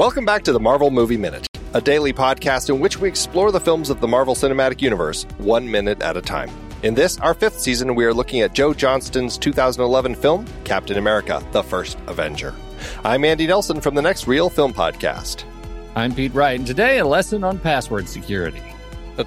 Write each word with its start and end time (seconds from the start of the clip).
Welcome 0.00 0.24
back 0.24 0.44
to 0.44 0.52
the 0.54 0.58
Marvel 0.58 0.90
Movie 0.90 1.18
Minute, 1.18 1.46
a 1.74 1.80
daily 1.82 2.10
podcast 2.10 2.70
in 2.70 2.80
which 2.80 2.98
we 2.98 3.06
explore 3.06 3.52
the 3.52 3.60
films 3.60 3.90
of 3.90 4.00
the 4.00 4.08
Marvel 4.08 4.34
Cinematic 4.34 4.80
Universe 4.80 5.24
one 5.36 5.70
minute 5.70 6.00
at 6.00 6.16
a 6.16 6.22
time. 6.22 6.48
In 6.82 6.94
this, 6.94 7.18
our 7.20 7.34
fifth 7.34 7.60
season, 7.60 7.94
we 7.94 8.06
are 8.06 8.14
looking 8.14 8.40
at 8.40 8.54
Joe 8.54 8.72
Johnston's 8.72 9.36
2011 9.36 10.14
film, 10.14 10.46
Captain 10.64 10.96
America 10.96 11.46
The 11.52 11.62
First 11.62 11.98
Avenger. 12.06 12.54
I'm 13.04 13.26
Andy 13.26 13.46
Nelson 13.46 13.78
from 13.82 13.94
the 13.94 14.00
Next 14.00 14.26
Reel 14.26 14.48
Film 14.48 14.72
Podcast. 14.72 15.44
I'm 15.94 16.14
Pete 16.14 16.32
Wright, 16.32 16.58
and 16.58 16.66
today 16.66 17.00
a 17.00 17.06
lesson 17.06 17.44
on 17.44 17.58
password 17.58 18.08
security. 18.08 18.62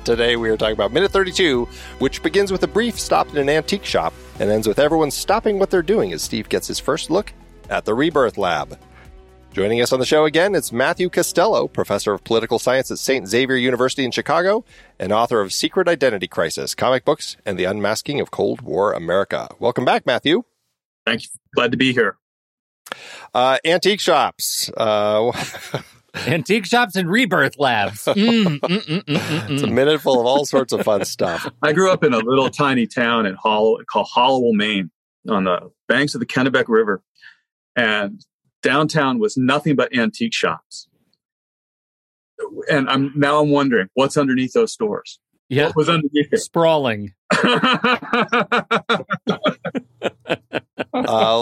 Today 0.04 0.38
we 0.38 0.50
are 0.50 0.58
talking 0.58 0.74
about 0.74 0.92
minute 0.92 1.12
32, 1.12 1.66
which 2.00 2.24
begins 2.24 2.52
with 2.52 2.64
a 2.64 2.68
brief 2.68 3.00
stop 3.00 3.30
in 3.30 3.38
an 3.38 3.48
antique 3.48 3.86
shop 3.86 4.12
and 4.40 4.50
ends 4.50 4.68
with 4.68 4.80
everyone 4.80 5.12
stopping 5.12 5.60
what 5.60 5.70
they're 5.70 5.84
doing 5.84 6.14
as 6.14 6.24
Steve 6.24 6.50
gets 6.50 6.68
his 6.68 6.80
first 6.80 7.12
look 7.12 7.32
at 7.70 7.86
the 7.86 7.94
Rebirth 7.94 8.40
Lab. 8.40 8.80
Joining 9.54 9.82
us 9.82 9.94
on 9.94 10.00
the 10.00 10.06
show 10.08 10.26
again, 10.26 10.56
it's 10.56 10.72
Matthew 10.72 11.10
Costello, 11.10 11.68
professor 11.68 12.12
of 12.12 12.24
political 12.24 12.58
science 12.58 12.90
at 12.90 12.98
St. 12.98 13.28
Xavier 13.28 13.56
University 13.56 14.04
in 14.04 14.10
Chicago 14.10 14.66
and 14.98 15.12
author 15.12 15.42
of 15.42 15.54
Secret 15.54 15.88
Identity 15.88 16.28
Crisis, 16.28 16.74
Comic 16.74 17.06
Books, 17.06 17.38
and 17.46 17.60
the 17.60 17.66
Unmasking 17.66 18.20
of 18.20 18.32
Cold 18.32 18.62
War 18.62 18.94
America. 18.94 19.48
Welcome 19.60 19.86
back, 19.86 20.08
Matthew. 20.08 20.42
Thank 21.06 21.22
you. 21.26 21.30
Glad 21.54 21.72
to 21.72 21.78
be 21.78 21.94
here. 21.94 22.18
Uh, 23.32 23.60
antique 23.64 24.00
shops. 24.00 24.72
Uh, 24.76 25.32
Antique 26.28 26.66
shops 26.66 26.96
and 26.96 27.08
rebirth 27.08 27.60
labs. 27.60 28.06
Mm, 28.14 28.60
mm, 28.60 29.04
mm, 29.06 29.50
it's 29.52 29.62
a 29.62 29.68
minute 29.68 30.02
full 30.02 30.20
of 30.20 30.26
all 30.26 30.46
sorts 30.46 30.74
of 30.74 30.82
fun 30.82 31.06
stuff. 31.06 31.48
I 31.62 31.74
grew 31.74 31.92
up 31.92 32.04
in 32.04 32.14
a 32.14 32.20
little 32.20 32.50
tiny 32.50 32.88
town 32.88 33.28
in 33.28 33.36
Hollow, 33.36 33.78
called 33.92 34.08
Hallowell, 34.14 34.54
Maine, 34.54 34.90
on 35.30 35.44
the 35.44 35.72
banks 35.88 36.16
of 36.16 36.22
the 36.22 36.26
Kennebec 36.26 36.66
River. 36.68 37.04
And 37.76 38.24
downtown 38.64 39.20
was 39.20 39.38
nothing 39.38 39.76
but 39.76 39.96
antique 39.96 40.34
shops. 40.34 40.88
And 42.70 42.90
I'm 42.90 43.12
now 43.16 43.40
I'm 43.42 43.52
wondering 43.52 43.90
what's 43.94 44.18
underneath 44.18 44.54
those 44.54 44.74
stores. 44.74 45.20
Yeah, 45.50 45.68
what 45.68 45.76
was 45.76 45.90
underneath 45.90 46.30
it? 46.32 46.40
Sprawling. 46.40 47.14
uh, 50.94 51.42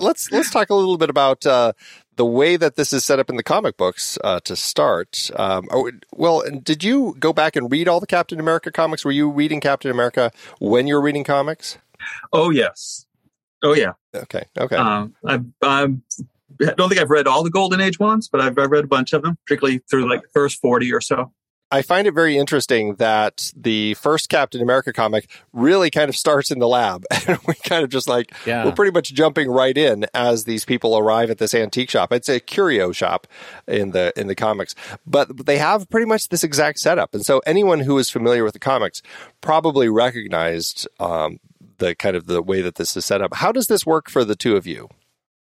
let's 0.00 0.30
let's 0.30 0.50
talk 0.50 0.70
a 0.70 0.74
little 0.74 0.96
bit 0.96 1.10
about 1.10 1.44
uh, 1.44 1.72
the 2.16 2.24
way 2.24 2.56
that 2.56 2.76
this 2.76 2.92
is 2.92 3.04
set 3.04 3.18
up 3.18 3.28
in 3.28 3.36
the 3.36 3.42
comic 3.42 3.76
books 3.76 4.18
uh, 4.24 4.40
to 4.40 4.56
start. 4.56 5.30
Um, 5.36 5.68
oh, 5.70 5.90
well, 6.14 6.42
did 6.62 6.82
you 6.82 7.14
go 7.18 7.32
back 7.32 7.56
and 7.56 7.70
read 7.70 7.88
all 7.88 8.00
the 8.00 8.06
Captain 8.06 8.40
America 8.40 8.72
comics? 8.72 9.04
Were 9.04 9.12
you 9.12 9.30
reading 9.30 9.60
Captain 9.60 9.90
America 9.90 10.32
when 10.58 10.86
you 10.86 10.94
were 10.94 11.02
reading 11.02 11.24
comics? 11.24 11.78
Oh 12.32 12.50
yes. 12.50 13.06
Oh 13.62 13.74
yeah. 13.74 13.92
Okay. 14.14 14.44
Okay. 14.58 14.76
Um, 14.76 15.14
I, 15.26 15.40
I 15.62 15.88
don't 16.58 16.88
think 16.88 17.00
I've 17.00 17.10
read 17.10 17.26
all 17.26 17.42
the 17.42 17.50
Golden 17.50 17.80
Age 17.80 17.98
ones, 17.98 18.28
but 18.28 18.40
I've, 18.40 18.58
I've 18.58 18.70
read 18.70 18.84
a 18.84 18.88
bunch 18.88 19.12
of 19.12 19.22
them, 19.22 19.38
particularly 19.46 19.78
through 19.90 20.08
like 20.10 20.22
the 20.22 20.28
first 20.28 20.60
forty 20.60 20.92
or 20.92 21.00
so. 21.00 21.32
I 21.72 21.82
find 21.82 22.06
it 22.06 22.14
very 22.14 22.38
interesting 22.38 22.94
that 22.96 23.52
the 23.56 23.94
first 23.94 24.28
Captain 24.28 24.62
America 24.62 24.92
comic 24.92 25.28
really 25.52 25.90
kind 25.90 26.08
of 26.08 26.16
starts 26.16 26.52
in 26.52 26.60
the 26.60 26.68
lab. 26.68 27.04
And 27.28 27.40
we 27.48 27.54
kind 27.54 27.82
of 27.82 27.90
just 27.90 28.08
like, 28.08 28.32
yeah. 28.46 28.64
we're 28.64 28.70
pretty 28.70 28.92
much 28.92 29.12
jumping 29.12 29.50
right 29.50 29.76
in 29.76 30.06
as 30.14 30.44
these 30.44 30.64
people 30.64 30.96
arrive 30.96 31.28
at 31.28 31.38
this 31.38 31.54
antique 31.54 31.90
shop. 31.90 32.12
It's 32.12 32.28
a 32.28 32.38
curio 32.38 32.92
shop 32.92 33.26
in 33.66 33.90
the, 33.90 34.12
in 34.16 34.28
the 34.28 34.36
comics, 34.36 34.76
but 35.04 35.44
they 35.44 35.58
have 35.58 35.90
pretty 35.90 36.06
much 36.06 36.28
this 36.28 36.44
exact 36.44 36.78
setup. 36.78 37.14
And 37.14 37.26
so 37.26 37.40
anyone 37.46 37.80
who 37.80 37.98
is 37.98 38.10
familiar 38.10 38.44
with 38.44 38.52
the 38.52 38.60
comics 38.60 39.02
probably 39.40 39.88
recognized, 39.88 40.86
um, 41.00 41.40
the 41.78 41.96
kind 41.96 42.14
of 42.14 42.26
the 42.26 42.40
way 42.40 42.62
that 42.62 42.76
this 42.76 42.96
is 42.96 43.04
set 43.04 43.20
up. 43.20 43.34
How 43.34 43.50
does 43.50 43.66
this 43.66 43.84
work 43.84 44.08
for 44.08 44.24
the 44.24 44.36
two 44.36 44.56
of 44.56 44.68
you? 44.68 44.88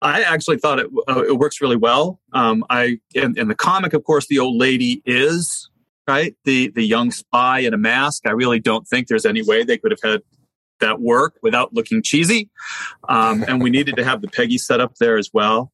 I 0.05 0.23
actually 0.23 0.59
thought 0.59 0.79
it, 0.79 0.87
uh, 1.09 1.25
it 1.25 1.39
works 1.39 1.61
really 1.61 1.77
well. 1.77 2.21
Um, 2.33 2.65
I 2.71 2.99
in, 3.15 3.37
in 3.37 3.49
the 3.49 3.55
comic, 3.55 3.95
of 3.95 4.05
course, 4.05 4.27
the 4.27 4.39
old 4.39 4.57
lady 4.57 5.03
is 5.05 5.69
right? 6.07 6.35
The 6.45 6.69
the 6.69 6.83
young 6.83 7.11
spy 7.11 7.61
in 7.61 7.75
a 7.75 7.79
mask. 7.79 8.27
I 8.27 8.33
really 8.33 8.61
don't 8.61 8.87
think 8.87 9.09
there's 9.09 9.27
any 9.27 9.43
way 9.43 9.65
they 9.65 9.79
could 9.79 9.91
have 9.91 10.01
had 10.03 10.21
that 10.81 11.01
work 11.01 11.37
without 11.43 11.73
looking 11.73 12.03
cheesy. 12.03 12.51
Um, 13.09 13.45
and 13.47 13.63
we 13.63 13.71
needed 13.71 13.97
to 13.97 14.05
have 14.05 14.21
the 14.21 14.29
Peggy 14.29 14.59
set 14.59 14.81
up 14.81 14.97
there 14.97 15.17
as 15.17 15.31
well. 15.33 15.73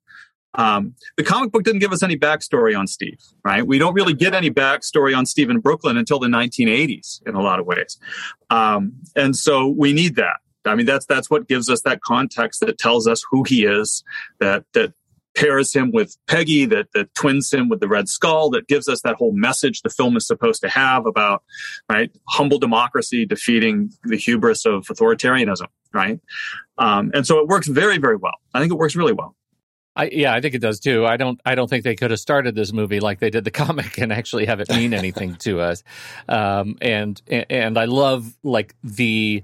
Um, 0.54 0.94
the 1.16 1.22
comic 1.22 1.52
book 1.52 1.62
didn't 1.62 1.80
give 1.80 1.92
us 1.92 2.02
any 2.02 2.16
backstory 2.16 2.78
on 2.78 2.86
Steve, 2.86 3.18
right? 3.44 3.66
We 3.66 3.78
don't 3.78 3.94
really 3.94 4.14
get 4.14 4.34
any 4.34 4.50
backstory 4.50 5.16
on 5.16 5.24
Steve 5.24 5.48
in 5.48 5.60
Brooklyn 5.60 5.96
until 5.96 6.18
the 6.18 6.26
1980s 6.26 7.26
in 7.26 7.34
a 7.34 7.40
lot 7.40 7.60
of 7.60 7.66
ways. 7.66 7.98
Um, 8.50 8.94
and 9.14 9.34
so 9.36 9.68
we 9.68 9.92
need 9.92 10.16
that. 10.16 10.40
I 10.64 10.74
mean, 10.74 10.86
that's, 10.86 11.06
that's 11.06 11.30
what 11.30 11.48
gives 11.48 11.68
us 11.68 11.82
that 11.82 12.02
context 12.02 12.60
that 12.60 12.78
tells 12.78 13.06
us 13.06 13.24
who 13.30 13.44
he 13.44 13.64
is, 13.64 14.04
that, 14.40 14.64
that 14.74 14.92
pairs 15.34 15.72
him 15.72 15.92
with 15.92 16.16
Peggy, 16.26 16.66
that, 16.66 16.88
that 16.94 17.14
twins 17.14 17.52
him 17.52 17.68
with 17.68 17.80
the 17.80 17.88
Red 17.88 18.08
Skull, 18.08 18.50
that 18.50 18.68
gives 18.68 18.88
us 18.88 19.02
that 19.02 19.16
whole 19.16 19.32
message 19.32 19.82
the 19.82 19.90
film 19.90 20.16
is 20.16 20.26
supposed 20.26 20.60
to 20.62 20.68
have 20.68 21.06
about, 21.06 21.42
right, 21.88 22.10
humble 22.28 22.58
democracy 22.58 23.24
defeating 23.26 23.90
the 24.04 24.16
hubris 24.16 24.66
of 24.66 24.86
authoritarianism, 24.86 25.66
right? 25.92 26.20
Um, 26.78 27.10
and 27.14 27.26
so 27.26 27.38
it 27.38 27.46
works 27.46 27.68
very, 27.68 27.98
very 27.98 28.16
well. 28.16 28.38
I 28.54 28.60
think 28.60 28.72
it 28.72 28.76
works 28.76 28.96
really 28.96 29.12
well. 29.12 29.36
I, 29.96 30.08
yeah, 30.12 30.32
I 30.32 30.40
think 30.40 30.54
it 30.54 30.60
does 30.60 30.78
too. 30.78 31.04
I 31.04 31.16
don't. 31.16 31.40
I 31.44 31.56
don't 31.56 31.68
think 31.68 31.82
they 31.82 31.96
could 31.96 32.12
have 32.12 32.20
started 32.20 32.54
this 32.54 32.72
movie 32.72 33.00
like 33.00 33.18
they 33.18 33.28
did 33.28 33.44
the 33.44 33.50
comic 33.50 33.98
and 33.98 34.12
actually 34.12 34.46
have 34.46 34.60
it 34.60 34.70
mean 34.70 34.94
anything 34.94 35.34
to 35.36 35.60
us. 35.60 35.82
Um, 36.28 36.78
and 36.80 37.20
and 37.28 37.76
I 37.76 37.86
love 37.86 38.32
like 38.44 38.76
the 38.84 39.42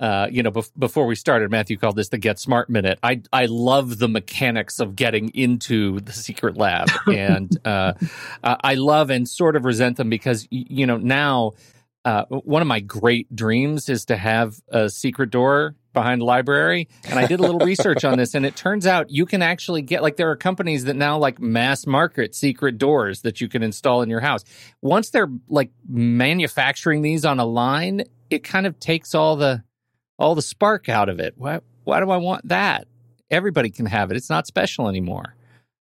uh, 0.00 0.28
you 0.30 0.42
know, 0.42 0.52
bef- 0.52 0.70
before 0.78 1.06
we 1.06 1.14
started, 1.14 1.50
Matthew 1.50 1.76
called 1.76 1.96
this 1.96 2.08
the 2.08 2.18
Get 2.18 2.38
Smart 2.38 2.70
Minute. 2.70 2.98
I 3.02 3.22
I 3.32 3.46
love 3.46 3.98
the 3.98 4.08
mechanics 4.08 4.78
of 4.78 4.94
getting 4.94 5.30
into 5.30 6.00
the 6.00 6.12
secret 6.12 6.56
lab, 6.56 6.88
and 7.06 7.56
uh, 7.66 7.94
I 8.42 8.74
love 8.74 9.10
and 9.10 9.28
sort 9.28 9.56
of 9.56 9.64
resent 9.64 9.96
them 9.96 10.08
because 10.08 10.46
you 10.50 10.86
know 10.86 10.98
now 10.98 11.52
uh, 12.04 12.24
one 12.26 12.62
of 12.62 12.68
my 12.68 12.80
great 12.80 13.34
dreams 13.34 13.88
is 13.88 14.04
to 14.06 14.16
have 14.16 14.60
a 14.68 14.88
secret 14.88 15.30
door 15.30 15.74
behind 15.92 16.20
the 16.20 16.24
library. 16.24 16.88
And 17.04 17.18
I 17.18 17.26
did 17.26 17.40
a 17.40 17.42
little 17.42 17.58
research 17.58 18.04
on 18.04 18.16
this, 18.16 18.34
and 18.34 18.46
it 18.46 18.54
turns 18.54 18.86
out 18.86 19.10
you 19.10 19.26
can 19.26 19.42
actually 19.42 19.82
get 19.82 20.02
like 20.02 20.16
there 20.16 20.30
are 20.30 20.36
companies 20.36 20.84
that 20.84 20.94
now 20.94 21.18
like 21.18 21.40
mass 21.40 21.86
market 21.86 22.36
secret 22.36 22.78
doors 22.78 23.22
that 23.22 23.40
you 23.40 23.48
can 23.48 23.64
install 23.64 24.02
in 24.02 24.08
your 24.08 24.20
house. 24.20 24.44
Once 24.80 25.10
they're 25.10 25.30
like 25.48 25.72
manufacturing 25.88 27.02
these 27.02 27.24
on 27.24 27.40
a 27.40 27.44
line, 27.44 28.04
it 28.30 28.44
kind 28.44 28.66
of 28.66 28.78
takes 28.78 29.14
all 29.14 29.36
the 29.36 29.64
all 30.18 30.34
the 30.34 30.42
spark 30.42 30.88
out 30.88 31.08
of 31.08 31.20
it. 31.20 31.34
Why, 31.36 31.60
why 31.84 32.00
do 32.00 32.10
I 32.10 32.16
want 32.16 32.48
that? 32.48 32.86
Everybody 33.30 33.70
can 33.70 33.86
have 33.86 34.10
it. 34.10 34.16
It's 34.16 34.30
not 34.30 34.46
special 34.46 34.88
anymore. 34.88 35.34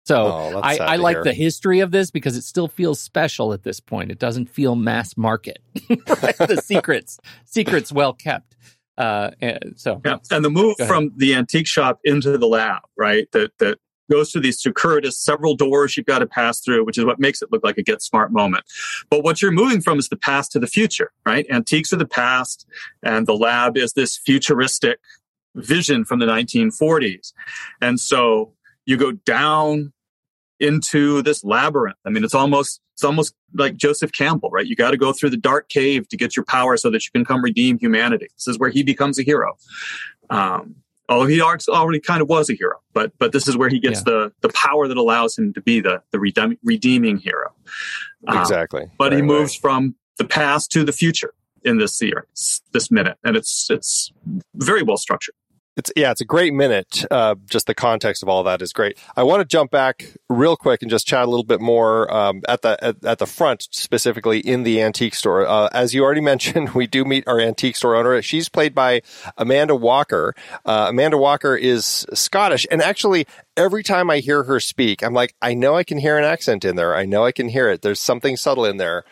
So 0.06 0.26
oh, 0.26 0.60
I, 0.62 0.78
I 0.78 0.96
like 0.98 1.18
hear. 1.18 1.24
the 1.24 1.34
history 1.34 1.80
of 1.80 1.92
this 1.92 2.12
because 2.12 2.36
it 2.36 2.44
still 2.44 2.68
feels 2.68 3.00
special 3.00 3.54
at 3.54 3.64
this 3.64 3.80
point. 3.80 4.12
It 4.12 4.20
doesn't 4.20 4.50
feel 4.50 4.76
mass 4.76 5.16
market. 5.16 5.60
the 5.74 6.62
secrets, 6.64 7.20
secrets 7.46 7.92
well 7.92 8.14
kept. 8.14 8.56
Uh, 8.98 9.32
and 9.42 9.74
so 9.76 10.02
yeah, 10.06 10.18
and 10.30 10.44
the 10.44 10.50
move 10.50 10.76
from 10.88 11.12
the 11.16 11.34
antique 11.34 11.68
shop 11.68 12.00
into 12.04 12.38
the 12.38 12.48
lab, 12.48 12.82
right? 12.98 13.32
That 13.32 13.52
that 13.60 13.80
goes 14.12 14.32
through 14.32 14.42
these 14.42 14.60
circuitous 14.60 15.20
several 15.20 15.56
doors 15.56 15.96
you've 15.96 16.06
got 16.06 16.20
to 16.20 16.28
pass 16.28 16.60
through, 16.60 16.86
which 16.86 16.98
is 16.98 17.06
what 17.06 17.20
makes 17.20 17.42
it 17.42 17.52
look 17.52 17.64
like 17.64 17.78
a 17.78 17.84
get 17.84 18.02
smart 18.02 18.32
moment. 18.32 18.64
But 19.10 19.24
what 19.24 19.42
you're 19.42 19.52
moving 19.52 19.82
from 19.82 20.00
is 20.00 20.10
the 20.10 20.18
past 20.18 20.52
to 20.54 20.60
the 20.60 20.68
future, 20.68 21.12
right? 21.26 21.46
Antiques 21.50 21.94
are 21.94 21.98
the 21.98 22.06
past, 22.06 22.68
and 23.02 23.28
the 23.28 23.36
lab 23.36 23.78
is 23.78 23.94
this 23.94 24.18
futuristic 24.18 25.00
vision 25.56 26.04
from 26.04 26.20
the 26.20 26.26
1940s. 26.26 27.34
And 27.82 28.00
so 28.00 28.54
you 28.86 28.98
go 28.98 29.12
down 29.12 29.94
into 30.60 31.22
this 31.22 31.44
labyrinth. 31.44 31.98
I 32.06 32.10
mean, 32.10 32.24
it's 32.24 32.36
almost 32.36 32.80
it's 32.94 33.04
almost 33.04 33.34
like 33.56 33.76
Joseph 33.76 34.12
Campbell, 34.14 34.50
right? 34.52 34.68
You 34.68 34.76
got 34.76 34.92
to 34.92 34.98
go 34.98 35.14
through 35.14 35.32
the 35.32 35.38
dark 35.38 35.68
cave 35.68 36.08
to 36.10 36.18
get 36.18 36.36
your 36.36 36.46
power 36.46 36.78
so 36.78 36.92
that 36.92 37.04
you 37.04 37.12
can 37.12 37.26
come 37.26 37.42
redeem 37.42 37.80
humanity. 37.80 38.28
This 38.38 38.48
is 38.48 38.60
where 38.60 38.70
he 38.70 38.84
becomes 38.84 39.18
a 39.18 39.24
hero. 39.24 39.58
Um, 40.30 40.76
although 41.14 41.28
he 41.28 41.42
already 41.42 42.00
kind 42.00 42.22
of 42.22 42.30
was 42.30 42.50
a 42.50 42.54
hero, 42.54 42.80
but 42.94 43.12
but 43.18 43.32
this 43.32 43.48
is 43.48 43.58
where 43.58 43.70
he 43.70 43.80
gets 43.80 44.00
yeah. 44.00 44.14
the 44.14 44.34
the 44.42 44.50
power 44.50 44.88
that 44.88 44.98
allows 44.98 45.38
him 45.38 45.54
to 45.54 45.62
be 45.62 45.80
the 45.80 46.02
the 46.12 46.20
redeem, 46.20 46.58
redeeming 46.64 47.18
hero. 47.18 47.54
Um, 48.28 48.40
exactly. 48.40 48.90
But 48.98 49.12
right, 49.12 49.18
he 49.18 49.22
moves 49.22 49.56
right. 49.56 49.62
from 49.62 49.96
the 50.18 50.26
past 50.26 50.72
to 50.72 50.84
the 50.84 50.92
future 50.92 51.34
in 51.64 51.78
this 51.78 51.98
series, 51.98 52.62
this 52.72 52.92
minute, 52.92 53.18
and 53.24 53.36
it's 53.38 53.68
it's 53.70 54.12
very 54.56 54.84
well 54.84 54.98
structured. 54.98 55.36
It's 55.76 55.92
yeah, 55.96 56.12
it's 56.12 56.22
a 56.22 56.26
great 56.26 56.54
minute. 56.54 57.04
Uh, 57.10 57.36
just 57.50 57.66
the 57.66 57.74
context 57.74 58.22
of 58.22 58.30
all 58.30 58.44
that 58.44 58.62
is 58.62 58.74
great. 58.74 59.00
I 59.16 59.24
want 59.24 59.42
to 59.42 59.46
jump 59.46 59.72
back 59.72 60.06
real 60.30 60.56
quick 60.56 60.84
and 60.84 60.92
just 60.92 61.08
chat 61.08 61.24
a 61.24 61.30
little 61.30 61.44
bit 61.44 61.62
more 61.62 62.14
um, 62.14 62.44
at 62.48 62.62
the 62.62 62.84
at, 62.84 63.04
at, 63.04 63.18
the 63.18 63.26
front, 63.26 63.68
specifically 63.72 64.40
in 64.40 64.64
the 64.64 64.82
antique 64.82 65.16
store. 65.16 65.48
Uh, 65.48 65.70
as 65.74 65.96
you 65.96 66.04
already 66.04 66.22
mentioned, 66.34 66.72
we 66.72 66.86
do 66.86 67.04
meet 67.06 67.28
our 67.28 67.40
antique 67.40 67.76
store 67.76 67.96
owner. 67.96 68.22
She's 68.22 68.50
played 68.50 68.76
by 68.76 69.02
Amanda 69.36 69.76
Walker. 69.76 70.36
Uh, 70.64 70.88
Amanda 70.90 71.18
Walker 71.18 71.56
is 71.56 72.06
Scottish, 72.14 72.68
and 72.70 72.80
actually, 72.80 73.26
every 73.58 73.82
time 73.82 74.12
I 74.12 74.20
hear 74.20 74.44
her 74.44 74.60
speak, 74.60 75.04
I'm 75.04 75.14
like, 75.14 75.34
I 75.42 75.56
know 75.56 75.76
I 75.76 75.84
can 75.84 75.98
hear 75.98 76.20
an 76.20 76.24
accent 76.24 76.66
in 76.66 76.76
there. 76.76 76.96
I 76.96 77.06
know 77.06 77.26
I 77.26 77.32
can 77.32 77.50
hear 77.50 77.70
it. 77.70 77.82
There's 77.82 78.00
something 78.00 78.38
subtle 78.38 78.66
in 78.66 78.78
there 78.78 79.06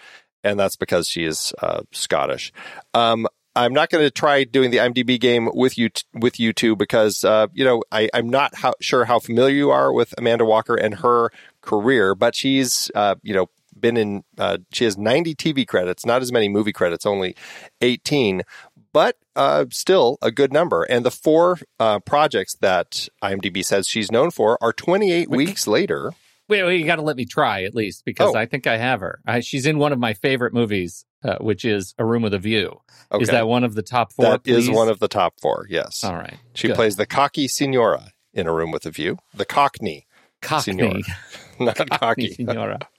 and 0.43 0.59
that's 0.59 0.75
because 0.75 1.07
she 1.07 1.23
is 1.23 1.53
uh, 1.61 1.81
Scottish. 1.91 2.51
Um, 2.93 3.27
I'm 3.55 3.73
not 3.73 3.89
going 3.89 4.03
to 4.03 4.11
try 4.11 4.43
doing 4.45 4.71
the 4.71 4.77
IMDb 4.77 5.19
game 5.19 5.49
with 5.53 5.77
you 5.77 5.89
t- 5.89 6.03
with 6.13 6.39
you 6.39 6.53
two 6.53 6.75
because 6.75 7.23
uh, 7.23 7.47
you 7.53 7.65
know 7.65 7.83
I, 7.91 8.09
am 8.13 8.29
not 8.29 8.55
how, 8.55 8.73
sure 8.81 9.05
how 9.05 9.19
familiar 9.19 9.55
you 9.55 9.71
are 9.71 9.91
with 9.91 10.13
Amanda 10.17 10.45
Walker 10.45 10.75
and 10.75 10.95
her 10.95 11.31
career, 11.61 12.15
but 12.15 12.35
she's 12.35 12.89
uh, 12.95 13.15
you 13.23 13.33
know 13.33 13.47
been 13.77 13.97
in. 13.97 14.23
Uh, 14.37 14.59
she 14.71 14.85
has 14.85 14.97
90 14.97 15.35
TV 15.35 15.67
credits, 15.67 16.05
not 16.05 16.21
as 16.21 16.31
many 16.31 16.47
movie 16.47 16.71
credits, 16.73 17.05
only 17.05 17.35
18, 17.81 18.43
but 18.93 19.17
uh, 19.35 19.65
still 19.71 20.17
a 20.21 20.31
good 20.31 20.53
number. 20.53 20.83
And 20.83 21.05
the 21.05 21.11
four 21.11 21.59
uh, 21.79 21.99
projects 21.99 22.55
that 22.61 23.07
IMDb 23.23 23.65
says 23.65 23.87
she's 23.87 24.11
known 24.11 24.31
for 24.31 24.57
are 24.61 24.71
28 24.73 25.29
weeks 25.29 25.67
later. 25.67 26.13
Wait, 26.47 26.63
wait, 26.63 26.79
you 26.79 26.85
got 26.85 26.97
to 26.97 27.01
let 27.01 27.15
me 27.15 27.25
try 27.25 27.63
at 27.63 27.73
least 27.73 28.03
because 28.05 28.35
Oh. 28.35 28.37
I 28.37 28.45
think 28.45 28.67
I 28.67 28.77
have 28.77 28.99
her. 28.99 29.19
I, 29.25 29.39
she's 29.39 29.65
in 29.65 29.77
one 29.77 29.93
of 29.93 29.99
my 29.99 30.13
favorite 30.13 30.53
movies, 30.53 31.05
uh, 31.23 31.37
which 31.39 31.65
is 31.65 31.93
A 31.97 32.05
Room 32.05 32.21
with 32.23 32.33
a 32.33 32.39
View. 32.39 32.79
Okay. 33.11 33.23
Is 33.23 33.29
that 33.29 33.47
one 33.47 33.63
of 33.63 33.75
the 33.75 33.81
top 33.81 34.13
four? 34.13 34.25
That 34.25 34.41
is 34.45 34.67
please? 34.67 34.75
one 34.75 34.87
of 34.89 34.99
the 34.99 35.07
top 35.07 35.33
four. 35.41 35.65
Yes, 35.69 36.03
All 36.03 36.15
right. 36.15 36.37
she 36.53 36.67
good. 36.67 36.75
plays 36.75 36.95
the 36.95 37.05
cocky 37.05 37.47
Signora 37.47 38.11
in 38.33 38.47
a 38.47 38.53
room 38.53 38.71
with 38.71 38.85
a 38.85 38.91
view. 38.91 39.17
The 39.33 39.43
Cockney, 39.45 40.07
Cockney. 40.41 40.73
Signora. 40.73 41.01
not 41.59 41.75
Cockney 41.75 41.97
cocky. 41.97 42.33
Signora. 42.33 42.79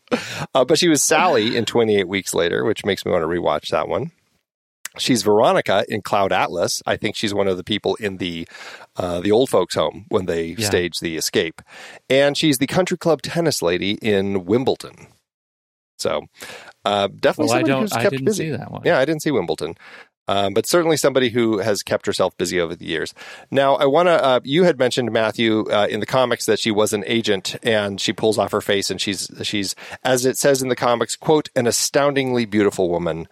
Uh, 0.55 0.63
but 0.63 0.79
she 0.79 0.89
was 0.89 1.03
Sally 1.03 1.57
in 1.57 1.65
28 1.65 2.07
Weeks 2.07 2.35
Later, 2.35 2.67
which 2.67 2.85
makes 2.85 3.07
me 3.07 3.13
want 3.13 3.23
to 3.23 3.27
rewatch 3.27 3.69
that 3.71 3.89
one. 3.89 4.11
She's 4.99 5.23
Veronica 5.23 5.87
in 5.89 6.03
Cloud 6.03 6.33
Atlas. 6.33 6.83
I 6.85 6.99
think 6.99 7.17
she's 7.17 7.33
one 7.33 7.49
of 7.49 7.57
the 7.57 7.65
people 7.65 7.95
in 7.95 8.19
the 8.19 8.47
uh, 8.97 9.21
the 9.21 9.33
old 9.33 9.49
folks' 9.49 9.75
home 9.75 10.05
when 10.11 10.27
they 10.27 10.49
Yeah. 10.59 10.67
stage 10.67 10.99
the 11.01 11.17
escape, 11.17 11.63
and 12.11 12.37
she's 12.37 12.59
the 12.59 12.67
country 12.67 12.99
club 12.99 13.23
tennis 13.23 13.63
lady 13.63 13.93
in 14.03 14.45
Wimbledon. 14.45 15.07
So, 15.99 16.27
uh, 16.85 17.09
definitely 17.09 17.53
Well, 17.53 17.61
somebody 17.61 17.81
who's 17.81 17.93
kept 17.93 18.11
didn't 18.11 18.25
busy. 18.27 18.45
see 18.45 18.51
that 18.57 18.71
one. 18.71 18.83
Yeah, 18.85 18.99
I 18.99 19.05
didn't 19.05 19.23
see 19.23 19.31
Wimbledon. 19.31 19.77
Um, 20.29 20.55
but 20.55 20.67
certainly 20.69 20.97
somebody 20.97 21.31
who 21.31 21.59
has 21.59 21.83
kept 21.83 22.07
herself 22.07 22.37
busy 22.39 22.61
over 22.61 22.77
the 22.77 22.87
years. 22.87 23.13
Now, 23.51 23.75
I 23.75 23.87
want 23.87 24.07
to. 24.07 24.25
Uh, 24.25 24.41
you 24.45 24.63
had 24.63 24.79
mentioned 24.79 25.11
Matthew 25.11 25.69
uh, 25.69 25.89
in 25.91 25.99
the 25.99 26.07
comics 26.07 26.47
that 26.47 26.61
she 26.61 26.71
was 26.71 26.93
an 26.93 27.03
agent, 27.09 27.57
and 27.65 28.01
she 28.01 28.13
pulls 28.13 28.39
off 28.39 28.53
her 28.53 28.61
face, 28.61 28.89
and 28.89 29.01
she's 29.01 29.29
she's 29.43 29.75
as 30.05 30.25
it 30.25 30.39
says 30.39 30.63
in 30.63 30.69
the 30.69 30.77
comics, 30.77 31.17
quote, 31.17 31.51
an 31.57 31.67
astoundingly 31.67 32.45
beautiful 32.45 32.89
woman. 32.89 33.27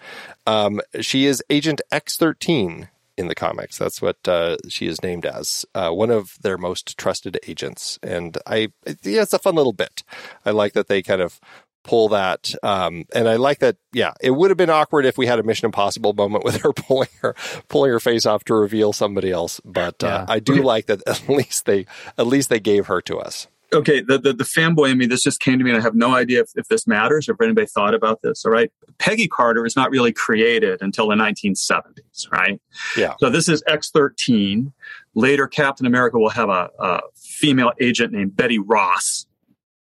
Um, 0.49 0.81
she 1.01 1.27
is 1.27 1.45
Agent 1.49 1.81
X 1.93 2.17
thirteen 2.17 2.89
in 3.17 3.29
the 3.29 3.37
comics. 3.37 3.79
That's 3.79 4.03
what 4.03 4.17
uh, 4.27 4.57
she 4.69 4.87
is 4.87 5.03
named 5.03 5.27
as, 5.27 5.67
uh, 5.75 5.91
one 5.91 6.11
of 6.11 6.39
their 6.43 6.57
most 6.57 6.97
trusted 6.97 7.39
agents. 7.47 7.99
And 8.03 8.37
I, 8.47 8.73
yeah, 9.03 9.23
it's 9.23 9.35
a 9.35 9.39
fun 9.39 9.55
little 9.57 9.75
bit. 9.75 10.03
I 10.47 10.53
like 10.53 10.73
that 10.73 10.89
they 10.89 11.03
kind 11.03 11.21
of 11.21 11.39
pull 11.83 12.09
that. 12.11 12.53
Um, 12.63 13.05
and 13.15 13.29
I 13.29 13.37
like 13.37 13.61
that. 13.61 13.77
Yeah, 13.93 14.13
it 14.21 14.31
would 14.33 14.51
have 14.51 14.59
been 14.59 14.71
awkward 14.71 15.07
if 15.07 15.17
we 15.19 15.27
had 15.27 15.39
a 15.39 15.43
Mission 15.43 15.67
Impossible 15.67 16.13
moment 16.13 16.45
with 16.45 16.57
her 16.63 16.73
pulling 16.75 17.09
her 17.23 17.35
pulling 17.69 17.91
her 17.93 18.01
face 18.01 18.27
off 18.27 18.45
to 18.45 18.55
reveal 18.55 18.93
somebody 18.93 19.31
else. 19.31 19.61
But 19.65 20.03
uh, 20.05 20.25
Yeah. 20.29 20.35
I 20.35 20.41
do 20.41 20.57
like 20.63 20.87
that 20.87 21.03
at 21.07 21.29
least 21.29 21.65
they 21.67 21.87
at 22.19 22.27
least 22.27 22.51
they 22.51 22.61
gave 22.61 22.87
her 22.87 23.01
to 23.03 23.19
us. 23.19 23.49
okay, 23.73 24.01
the, 24.01 24.19
the 24.19 24.33
the 24.33 24.45
fanboy 24.45 24.91
in 24.91 24.99
me, 24.99 25.07
this 25.07 25.23
just 25.23 25.41
came 25.41 25.57
to 25.59 25.65
me, 25.65 25.71
and 25.71 25.79
I 25.79 25.83
have 25.83 25.95
no 25.95 26.15
idea 26.15 26.41
if, 26.41 26.51
if 26.57 26.67
this 26.69 26.87
matters 26.89 27.29
or 27.29 27.33
if 27.33 27.41
anybody 27.41 27.67
thought 27.69 27.95
about 27.95 28.21
this. 28.23 28.45
All 28.45 28.51
right, 28.51 28.71
Peggy 28.99 29.29
Carter 29.29 29.65
is 29.65 29.77
not 29.77 29.91
really 29.91 30.13
created 30.13 30.83
until 30.83 31.09
the 31.09 31.15
1970s, 31.15 32.31
right? 32.33 32.61
Yeah. 32.97 33.15
So 33.21 33.31
this 33.31 33.49
is 33.49 33.63
X13. 33.69 34.73
Later, 35.15 35.47
Captain 35.47 35.87
America 35.87 36.19
will 36.19 36.31
have 36.31 36.49
a, 36.49 36.69
a 36.79 37.01
female 37.17 37.73
agent 37.81 38.13
named 38.13 38.37
Betty 38.37 38.59
Ross 38.59 39.27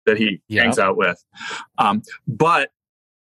that 0.10 0.18
he 0.18 0.42
Yeah. 0.48 0.64
hangs 0.64 0.80
out 0.80 0.98
with. 0.98 1.24
Um, 1.78 2.02
but 2.28 2.72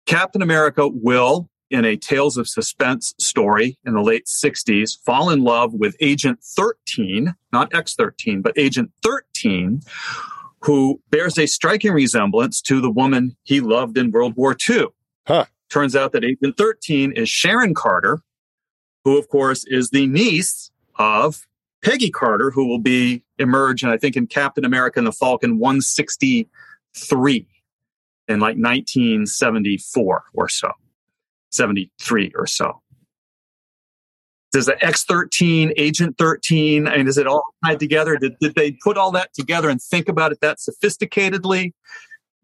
Captain 0.06 0.40
America 0.42 0.88
will, 0.88 1.48
in 1.70 1.84
a 1.84 1.96
Tales 1.96 2.38
of 2.38 2.48
Suspense 2.48 3.14
story 3.20 3.78
in 3.84 3.92
the 3.92 4.00
late 4.00 4.26
60s, 4.26 4.98
fall 5.04 5.28
in 5.28 5.42
love 5.42 5.74
with 5.74 5.94
Agent 6.00 6.42
13, 6.42 7.34
not 7.52 7.70
X13, 7.72 8.42
but 8.42 8.56
Agent 8.56 8.90
13, 9.02 9.82
who 10.62 11.00
bears 11.10 11.38
a 11.38 11.46
striking 11.46 11.92
resemblance 11.92 12.62
to 12.62 12.80
the 12.80 12.90
woman 12.90 13.36
he 13.44 13.60
loved 13.60 13.98
in 13.98 14.10
World 14.10 14.34
War 14.36 14.56
II. 14.68 14.86
Huh. 15.26 15.44
Turns 15.70 15.94
out 15.94 16.12
that 16.12 16.24
Agent 16.24 16.56
13 16.56 17.12
is 17.12 17.28
Sharon 17.28 17.74
Carter, 17.74 18.20
who, 19.04 19.18
of 19.18 19.28
course, 19.28 19.64
is 19.66 19.90
the 19.90 20.06
niece 20.06 20.70
of 20.96 21.46
Peggy 21.84 22.10
Carter, 22.10 22.50
who 22.50 22.66
will 22.66 22.80
be 22.80 23.22
emerge, 23.38 23.82
and 23.84 23.92
I 23.92 23.98
think 23.98 24.16
in 24.16 24.26
Captain 24.26 24.64
America 24.64 24.98
and 24.98 25.06
the 25.06 25.12
Falcon 25.12 25.58
163 26.94 27.46
in 28.28 28.40
like 28.40 28.56
1974 28.56 30.24
or 30.34 30.48
so, 30.48 30.70
73 31.50 32.32
or 32.36 32.46
so. 32.46 32.82
Does 34.50 34.66
the 34.66 34.72
X13, 34.74 35.74
Agent 35.76 36.16
13, 36.16 36.88
I 36.88 36.96
mean, 36.96 37.08
is 37.08 37.18
it 37.18 37.26
all 37.26 37.44
tied 37.64 37.78
together? 37.78 38.16
Did, 38.16 38.32
did 38.40 38.54
they 38.54 38.72
put 38.82 38.96
all 38.96 39.10
that 39.12 39.34
together 39.34 39.68
and 39.68 39.80
think 39.80 40.08
about 40.08 40.32
it 40.32 40.40
that 40.40 40.58
sophisticatedly? 40.58 41.74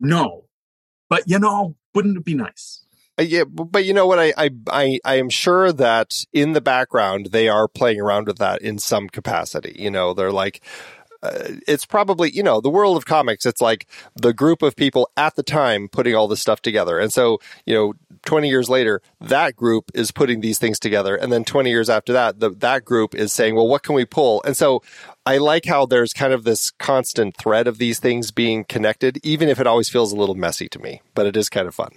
No. 0.01 0.45
But, 1.09 1.25
you 1.27 1.39
know, 1.39 1.77
wouldn't 1.95 2.19
it 2.19 2.25
be 2.25 2.35
nice? 2.35 2.85
Uh, 3.19 3.23
yeah, 3.23 3.45
but 3.45 3.85
you 3.85 3.95
know 3.95 4.07
what? 4.07 4.19
I, 4.19 4.33
I 4.37 4.51
I 4.69 4.99
I 5.05 5.15
am 5.19 5.31
sure 5.31 5.73
that 5.73 6.25
in 6.33 6.53
the 6.53 6.61
background 6.61 7.27
they 7.27 7.49
are 7.49 7.69
playing 7.69 8.01
around 8.01 8.27
with 8.27 8.39
that 8.39 8.61
in 8.61 8.79
some 8.79 9.09
capacity. 9.09 9.77
You 9.79 9.91
know, 9.91 10.15
they're 10.15 10.33
like. 10.33 10.61
Uh, 11.25 11.57
it's 11.67 11.87
probably 11.87 12.31
you 12.35 12.43
know 12.43 12.61
the 12.61 12.71
world 12.71 12.97
of 12.97 13.07
comics 13.07 13.47
it's 13.47 13.61
like 13.61 13.89
the 14.15 14.35
group 14.35 14.63
of 14.63 14.77
people 14.77 15.09
at 15.17 15.35
the 15.37 15.43
time 15.43 15.89
putting 15.89 16.15
all 16.15 16.29
this 16.29 16.41
stuff 16.41 16.61
together. 16.61 16.99
And 16.99 17.13
so 17.13 17.39
you 17.65 17.75
know 17.75 17.95
20 18.27 18.49
years 18.49 18.69
later 18.69 19.01
that 19.21 19.57
group 19.57 19.91
is 19.95 20.11
putting 20.11 20.41
these 20.41 20.59
things 20.59 20.79
together. 20.79 21.17
And 21.17 21.33
then 21.33 21.45
20 21.45 21.71
years 21.71 21.89
after 21.89 22.13
that 22.13 22.41
the, 22.41 22.51
that 22.51 22.85
group 22.85 23.15
is 23.15 23.33
saying 23.33 23.55
well 23.55 23.69
what 23.69 23.83
can 23.83 23.95
we 23.95 24.05
pull? 24.05 24.43
And 24.45 24.57
so 24.57 24.83
i 25.27 25.39
like 25.39 25.65
how 25.65 25.87
there's 25.87 26.13
kind 26.13 26.35
of 26.35 26.45
this 26.45 26.71
constant 26.73 27.37
thread 27.37 27.67
of 27.67 27.79
these 27.79 27.99
things 27.99 28.31
being 28.31 28.65
connected 28.65 29.19
even 29.23 29.49
if 29.49 29.59
it 29.59 29.67
always 29.67 29.89
feels 29.89 30.13
a 30.13 30.17
little 30.17 30.35
messy 30.35 30.69
to 30.69 30.79
me 30.79 31.01
but 31.15 31.27
it 31.27 31.37
is 31.37 31.49
kind 31.49 31.67
of 31.67 31.75
fun. 31.75 31.91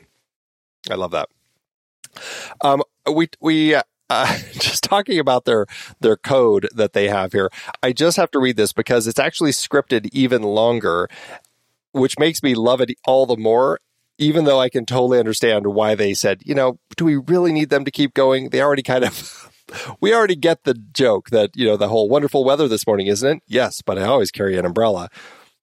I 0.90 0.96
love 0.96 1.12
that. 1.12 1.30
Um, 2.62 2.84
we 3.12 3.30
we 3.42 3.76
uh, 4.10 4.38
just 4.54 4.84
talking 4.84 5.20
about 5.20 5.46
their 5.46 5.66
their 6.00 6.18
code 6.18 6.70
that 6.74 6.94
they 6.94 7.08
have 7.10 7.34
here. 7.34 7.50
I 7.84 7.94
just 7.94 8.18
have 8.18 8.32
to 8.32 8.40
read 8.40 8.58
this 8.58 8.74
because 8.74 9.08
it's 9.08 9.20
actually 9.20 9.52
scripted 9.52 10.10
even 10.12 10.44
longer, 10.44 11.10
which 11.92 12.20
makes 12.20 12.44
me 12.44 12.56
love 12.56 12.82
it 12.82 12.92
all 13.06 13.26
the 13.26 13.38
more. 13.38 13.80
Even 14.20 14.46
though 14.46 14.60
I 14.60 14.70
can 14.70 14.84
totally 14.86 15.20
understand 15.20 15.68
why 15.68 15.94
they 15.94 16.16
said, 16.16 16.42
you 16.44 16.56
know, 16.56 16.80
do 16.96 17.06
we 17.06 17.18
really 17.18 17.52
need 17.52 17.70
them 17.70 17.86
to 17.86 17.92
keep 17.92 18.16
going? 18.16 18.50
They 18.50 18.62
already 18.62 18.84
kind 18.84 19.04
of. 19.04 19.44
We 20.00 20.14
already 20.14 20.38
get 20.38 20.64
the 20.64 20.76
joke 20.76 21.30
that, 21.32 21.50
you 21.54 21.66
know, 21.68 21.76
the 21.76 21.90
whole 21.90 22.08
wonderful 22.08 22.46
weather 22.46 22.70
this 22.70 22.88
morning, 22.88 23.08
isn't 23.08 23.30
it? 23.30 23.44
Yes, 23.48 23.82
but 23.82 23.98
I 23.98 24.04
always 24.04 24.32
carry 24.32 24.58
an 24.58 24.66
umbrella 24.66 25.10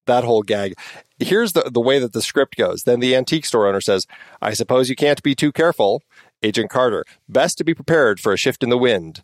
that 0.07 0.25
whole 0.25 0.43
gag. 0.43 0.75
Here's 1.19 1.53
the, 1.53 1.71
the 1.73 1.81
way 1.81 1.99
that 1.99 2.13
the 2.13 2.23
script 2.23 2.57
goes. 2.57 2.83
Then 2.83 3.01
the 3.01 3.15
antique 3.17 3.47
store 3.47 3.67
owner 3.67 3.81
says, 3.81 4.07
I 4.43 4.53
suppose 4.53 4.89
you 4.89 4.97
can't 4.97 5.23
be 5.23 5.35
too 5.35 5.53
careful. 5.53 6.03
Agent 6.45 6.71
Carter, 6.71 7.05
best 7.29 7.59
to 7.59 7.65
be 7.65 7.75
prepared 7.75 8.21
for 8.21 8.33
a 8.33 8.37
shift 8.37 8.63
in 8.63 8.69
the 8.69 8.79
wind. 8.79 9.23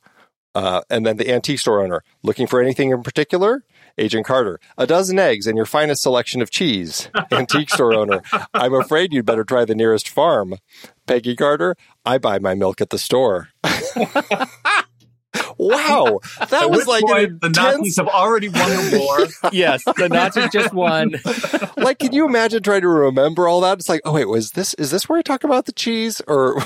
Uh, 0.55 0.81
and 0.91 1.07
then 1.07 1.17
the 1.17 1.31
antique 1.31 1.61
store 1.61 1.81
owner, 1.81 2.03
looking 2.23 2.47
for 2.47 2.61
anything 2.61 2.91
in 2.91 3.03
particular? 3.03 3.62
Agent 3.99 4.25
Carter, 4.27 4.59
a 4.79 4.87
dozen 4.87 5.19
eggs 5.19 5.47
and 5.47 5.57
your 5.57 5.67
finest 5.67 6.03
selection 6.03 6.41
of 6.41 6.50
cheese. 6.50 7.11
Antique 7.33 7.71
store 7.71 7.95
owner, 7.95 8.23
I'm 8.55 8.73
afraid 8.73 9.12
you'd 9.12 9.27
better 9.27 9.45
try 9.45 9.65
the 9.65 9.75
nearest 9.75 10.09
farm. 10.09 10.55
Peggy 11.07 11.37
Carter, 11.37 11.77
I 12.05 12.19
buy 12.19 12.39
my 12.39 12.55
milk 12.55 12.81
at 12.81 12.91
the 12.91 12.99
store. 12.99 13.50
wow, 15.59 16.21
that 16.39 16.53
At 16.53 16.71
was 16.71 16.79
which 16.81 16.87
like 16.87 17.03
an 17.03 17.09
point, 17.09 17.41
the 17.43 17.49
Nazis 17.50 17.97
have 17.99 18.09
already 18.09 18.49
won 18.49 18.71
the 18.71 18.99
war. 18.99 19.50
yes, 19.53 19.85
the 19.85 20.09
Nazis 20.09 20.50
just 20.50 20.73
won. 20.73 21.15
like 21.77 21.99
can 21.99 22.12
you 22.12 22.27
imagine 22.27 22.62
trying 22.62 22.81
to 22.81 22.89
remember 22.89 23.47
all 23.47 23.61
that 23.61 23.79
it's 23.79 23.89
like 23.89 24.00
oh 24.05 24.12
wait 24.12 24.27
was 24.27 24.53
this 24.53 24.75
is 24.75 24.91
this 24.91 25.09
where 25.09 25.19
he 25.19 25.23
talked 25.23 25.45
about 25.45 25.67
the 25.67 25.73
cheese 25.73 26.21
or 26.27 26.62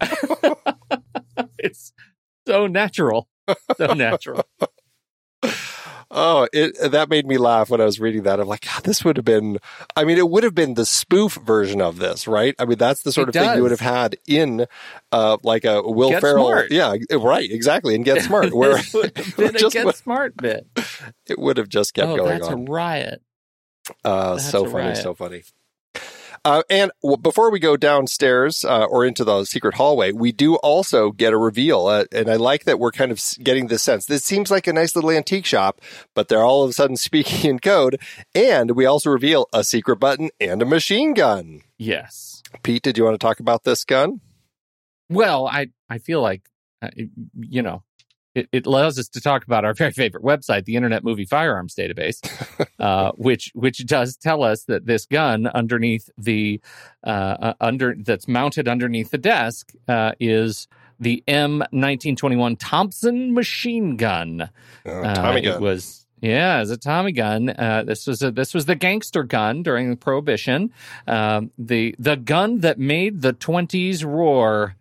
It's 1.58 1.92
so 2.46 2.66
natural, 2.66 3.28
so 3.76 3.92
natural. 3.94 4.44
oh 6.10 6.46
it 6.52 6.92
that 6.92 7.08
made 7.10 7.26
me 7.26 7.36
laugh 7.36 7.68
when 7.68 7.80
i 7.80 7.84
was 7.84 7.98
reading 7.98 8.22
that 8.22 8.38
i'm 8.40 8.46
like 8.46 8.64
God, 8.64 8.84
this 8.84 9.04
would 9.04 9.16
have 9.16 9.24
been 9.24 9.58
i 9.96 10.04
mean 10.04 10.18
it 10.18 10.28
would 10.30 10.44
have 10.44 10.54
been 10.54 10.74
the 10.74 10.86
spoof 10.86 11.34
version 11.44 11.80
of 11.82 11.98
this 11.98 12.28
right 12.28 12.54
i 12.60 12.64
mean 12.64 12.78
that's 12.78 13.02
the 13.02 13.10
sort 13.12 13.28
It 13.28 13.36
of 13.36 13.42
thing 13.42 13.56
you 13.56 13.62
would 13.62 13.72
have 13.72 13.80
had 13.80 14.16
in 14.26 14.66
uh 15.12 15.36
like 15.42 15.64
a 15.64 15.82
will 15.82 16.10
Get 16.10 16.20
ferrell 16.20 16.46
Smart. 16.48 16.70
yeah 16.70 16.94
right 17.18 17.50
exactly 17.50 17.94
and 17.96 18.04
get 18.04 18.22
smart 18.24 18.54
where 18.54 18.78
It 18.78 18.94
would 18.94 19.16
have 19.16 19.36
been 19.36 19.56
a 19.56 19.58
just 19.58 19.72
get 19.74 19.96
smart 19.96 20.36
bit. 20.36 20.66
it 21.28 21.38
would 21.38 21.56
have 21.56 21.68
just 21.68 21.92
kept 21.92 22.08
oh, 22.08 22.16
going 22.16 22.38
that's 22.38 22.46
on 22.48 22.60
a 22.68 22.70
riot. 22.70 23.22
Uh, 24.04 24.34
That's 24.34 24.50
so 24.50 24.64
funny, 24.64 24.86
riot. 24.86 24.96
so 24.96 25.14
funny. 25.14 25.42
Uh, 26.46 26.62
and 26.70 26.92
w- 27.02 27.16
before 27.16 27.50
we 27.50 27.58
go 27.58 27.76
downstairs 27.76 28.64
uh, 28.64 28.84
or 28.84 29.04
into 29.04 29.24
the 29.24 29.44
secret 29.44 29.74
hallway, 29.74 30.12
we 30.12 30.30
do 30.30 30.54
also 30.56 31.10
get 31.10 31.32
a 31.32 31.36
reveal. 31.36 31.86
Uh, 31.86 32.04
and 32.12 32.30
I 32.30 32.36
like 32.36 32.62
that 32.66 32.78
we're 32.78 32.92
kind 32.92 33.10
of 33.10 33.20
getting 33.42 33.66
this 33.66 33.82
sense. 33.82 34.06
This 34.06 34.22
seems 34.22 34.48
like 34.48 34.68
a 34.68 34.72
nice 34.72 34.94
little 34.94 35.10
antique 35.10 35.44
shop, 35.44 35.80
but 36.14 36.28
they're 36.28 36.44
all 36.44 36.62
of 36.62 36.70
a 36.70 36.72
sudden 36.72 36.96
speaking 37.08 37.50
in 37.50 37.58
code. 37.58 38.00
And 38.32 38.76
we 38.76 38.86
also 38.86 39.10
reveal 39.10 39.48
a 39.52 39.64
secret 39.64 39.96
button 39.96 40.30
and 40.40 40.62
a 40.62 40.66
machine 40.66 41.14
gun. 41.14 41.62
Yes. 41.78 42.44
Pete, 42.62 42.82
did 42.82 42.96
you 42.96 43.02
want 43.02 43.14
to 43.14 43.18
talk 43.18 43.40
about 43.40 43.64
this 43.64 43.84
gun? 43.84 44.20
Well, 45.10 45.48
I 45.48 45.70
I 45.90 45.98
feel 45.98 46.22
like 46.22 46.48
uh, 46.80 46.90
you 47.40 47.62
know 47.62 47.82
it, 48.36 48.48
it, 48.52 48.66
allows 48.66 48.98
us 48.98 49.08
to 49.08 49.20
talk 49.20 49.44
about 49.44 49.64
our 49.64 49.74
very 49.82 49.92
favorite 49.92 50.22
website, 50.22 50.64
the 50.64 50.76
Internet 50.76 51.04
Movie 51.04 51.24
Firearms 51.24 51.74
Database, 51.74 52.20
uh, 52.78 53.12
which 53.16 53.50
which 53.54 53.84
does 53.86 54.16
tell 54.16 54.42
us 54.42 54.64
that 54.64 54.86
this 54.86 55.06
gun 55.06 55.46
underneath 55.46 56.10
the 56.18 56.60
uh, 57.04 57.36
uh 57.40 57.54
under 57.60 57.94
that's 57.98 58.28
mounted 58.28 58.68
underneath 58.68 59.10
the 59.10 59.18
desk 59.18 59.72
uh, 59.88 60.12
is 60.20 60.68
the 60.98 61.22
M1921 61.28 62.56
Thompson 62.58 63.34
machine 63.34 63.96
gun. 63.96 64.50
Oh, 64.84 65.02
Tommy 65.14 65.42
gun. 65.42 65.54
It 65.54 65.60
was 65.60 66.06
yeah, 66.20 66.58
as 66.58 66.70
a 66.70 66.76
Tommy 66.76 67.12
gun. 67.12 67.50
Uh, 67.50 67.84
this 67.86 68.06
was 68.06 68.22
a, 68.22 68.30
this 68.30 68.54
was 68.54 68.64
the 68.64 68.74
gangster 68.74 69.22
gun 69.22 69.62
during 69.62 69.90
the 69.90 69.96
Prohibition. 69.96 70.72
Um, 71.06 71.50
the 71.58 71.94
the 71.98 72.16
gun 72.16 72.60
that 72.60 72.78
made 72.78 73.22
the 73.22 73.32
twenties 73.32 74.04
roar. 74.04 74.76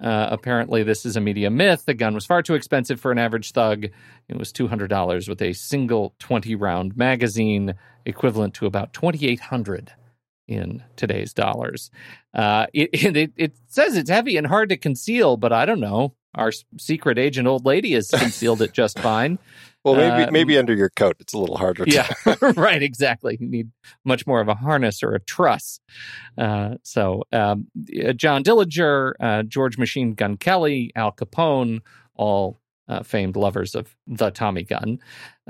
Uh, 0.00 0.28
apparently, 0.30 0.82
this 0.82 1.04
is 1.04 1.16
a 1.16 1.20
media 1.20 1.50
myth. 1.50 1.84
The 1.84 1.94
gun 1.94 2.14
was 2.14 2.24
far 2.24 2.42
too 2.42 2.54
expensive 2.54 3.00
for 3.00 3.12
an 3.12 3.18
average 3.18 3.52
thug. 3.52 3.86
It 4.28 4.36
was 4.38 4.52
two 4.52 4.66
hundred 4.66 4.88
dollars 4.88 5.28
with 5.28 5.42
a 5.42 5.52
single 5.52 6.14
twenty 6.18 6.54
round 6.54 6.96
magazine, 6.96 7.74
equivalent 8.06 8.54
to 8.54 8.66
about 8.66 8.92
twenty 8.92 9.26
eight 9.26 9.40
hundred 9.40 9.92
in 10.48 10.82
today's 10.96 11.32
dollars. 11.32 11.90
Uh, 12.34 12.66
it, 12.72 12.90
it, 13.16 13.32
it 13.36 13.56
says 13.68 13.96
it's 13.96 14.10
heavy 14.10 14.36
and 14.36 14.46
hard 14.46 14.70
to 14.70 14.76
conceal, 14.76 15.36
but 15.36 15.52
I 15.52 15.66
don't 15.66 15.80
know. 15.80 16.14
Our 16.34 16.52
secret 16.78 17.18
agent 17.18 17.48
old 17.48 17.64
lady 17.64 17.92
has 17.92 18.10
concealed 18.10 18.62
it 18.62 18.72
just 18.72 18.98
fine. 18.98 19.38
Well, 19.82 19.94
maybe 19.94 20.24
uh, 20.24 20.30
maybe 20.30 20.58
under 20.58 20.74
your 20.74 20.90
coat, 20.90 21.16
it's 21.20 21.32
a 21.32 21.38
little 21.38 21.56
harder. 21.56 21.86
To... 21.86 21.90
Yeah, 21.90 22.12
right. 22.56 22.82
Exactly. 22.82 23.38
You 23.40 23.48
need 23.48 23.70
much 24.04 24.26
more 24.26 24.42
of 24.42 24.48
a 24.48 24.54
harness 24.54 25.02
or 25.02 25.14
a 25.14 25.20
truss. 25.20 25.80
Uh, 26.36 26.74
so, 26.82 27.24
um, 27.32 27.68
uh, 28.06 28.12
John 28.12 28.44
Dillinger, 28.44 29.14
uh, 29.20 29.42
George 29.44 29.78
Machine 29.78 30.12
Gun 30.12 30.36
Kelly, 30.36 30.92
Al 30.94 31.12
Capone, 31.12 31.80
all 32.14 32.60
uh, 32.88 33.02
famed 33.02 33.36
lovers 33.36 33.74
of 33.74 33.96
the 34.06 34.30
Tommy 34.30 34.64
gun. 34.64 34.98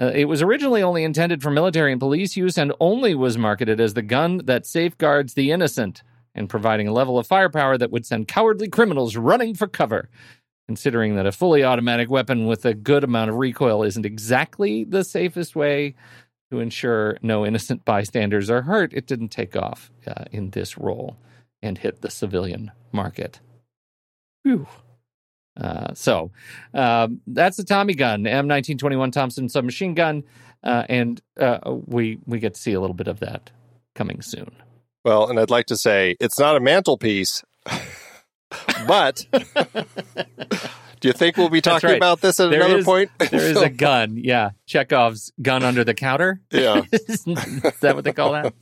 Uh, 0.01 0.13
it 0.15 0.27
was 0.27 0.43
originally 0.43 0.83
only 0.83 1.03
intended 1.03 1.43
for 1.43 1.51
military 1.51 1.91
and 1.91 2.01
police 2.01 2.37
use, 2.37 2.57
and 2.57 2.73
only 2.79 3.17
was 3.17 3.37
marketed 3.37 3.81
as 3.81 3.95
the 3.95 4.03
gun 4.03 4.43
that 4.45 4.65
safeguards 4.65 5.35
the 5.35 5.51
innocent 5.51 6.05
and 6.35 6.49
providing 6.49 6.87
a 6.87 6.93
level 6.93 7.19
of 7.19 7.27
firepower 7.27 7.77
that 7.77 7.91
would 7.91 8.07
send 8.07 8.29
cowardly 8.29 8.69
criminals 8.69 9.17
running 9.17 9.55
for 9.55 9.67
cover 9.67 10.09
considering 10.71 11.17
that 11.17 11.27
a 11.27 11.33
fully 11.33 11.65
automatic 11.65 12.09
weapon 12.09 12.47
with 12.47 12.65
a 12.65 12.73
good 12.73 13.03
amount 13.03 13.29
of 13.29 13.35
recoil 13.35 13.83
isn't 13.83 14.07
exactly 14.07 14.85
the 14.85 15.03
safest 15.03 15.57
way 15.57 15.97
to 16.49 16.61
ensure 16.61 17.19
no 17.23 17.45
innocent 17.45 17.85
bystanders 17.85 18.49
are 18.49 18.63
hurt, 18.63 18.93
it 18.93 19.05
didn't 19.05 19.31
take 19.31 19.57
off 19.57 19.91
uh, 20.07 20.27
in 20.31 20.51
this 20.51 20.79
role 20.79 21.17
and 21.61 21.77
hit 21.79 22.03
the 22.03 22.09
civilian 22.09 22.71
market. 22.93 23.41
Whew. 24.45 24.69
Uh, 25.61 25.93
so 25.95 26.31
um, 26.73 27.21
that's 27.27 27.57
the 27.57 27.65
Tommy 27.65 27.95
gun, 27.95 28.23
M1921 28.23 29.11
Thompson 29.11 29.49
submachine 29.49 29.95
gun, 29.95 30.23
uh, 30.63 30.85
and 30.89 31.21
uh, 31.41 31.59
we 31.85 32.21
we 32.27 32.39
get 32.39 32.55
to 32.55 32.61
see 32.61 32.75
a 32.75 32.81
little 32.81 32.95
bit 32.95 33.09
of 33.09 33.19
that 33.19 33.51
coming 33.97 34.23
soon. 34.23 34.53
Well, 35.05 35.29
and 35.29 35.41
I'd 35.41 35.51
like 35.51 35.67
to 35.67 35.77
say 35.77 36.15
it's 36.21 36.39
not 36.39 36.55
a 36.55 36.61
mantelpiece. 36.61 37.43
But 38.87 39.27
do 41.01 41.09
you 41.09 41.13
think 41.13 41.37
we'll 41.37 41.49
be 41.49 41.61
talking 41.61 41.91
right. 41.91 41.97
about 41.97 42.21
this 42.21 42.41
at 42.41 42.51
there 42.51 42.61
another 42.61 42.79
is, 42.79 42.85
point? 42.85 43.11
there 43.19 43.41
is 43.41 43.57
a 43.57 43.71
gun. 43.71 44.17
Yeah. 44.17 44.51
Chekhov's 44.67 45.33
gun 45.41 45.63
under 45.63 45.85
the 45.85 45.95
counter. 45.95 46.41
Yeah. 46.51 46.83
is 46.93 47.25
that 47.81 47.93
what 47.95 48.05
they 48.05 48.13
call 48.13 48.33
that? 48.33 48.55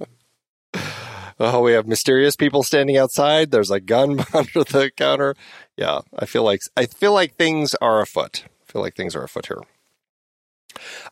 Oh, 1.41 1.63
we 1.63 1.73
have 1.73 1.87
mysterious 1.87 2.35
people 2.35 2.63
standing 2.63 2.97
outside. 2.97 3.51
There's 3.51 3.71
a 3.71 3.81
gun 3.81 4.21
under 4.35 4.65
the 4.65 4.91
counter. 4.97 5.37
Yeah, 5.77 6.01
I 6.19 6.27
feel 6.27 6.43
like 6.43 6.63
I 6.77 6.87
feel 6.87 7.13
like 7.13 7.35
things 7.35 7.75
are 7.77 8.01
afoot. 8.01 8.45
I 8.47 8.73
feel 8.73 8.83
like 8.83 8.97
things 8.97 9.15
are 9.15 9.23
afoot 9.23 9.47
here. 9.47 9.63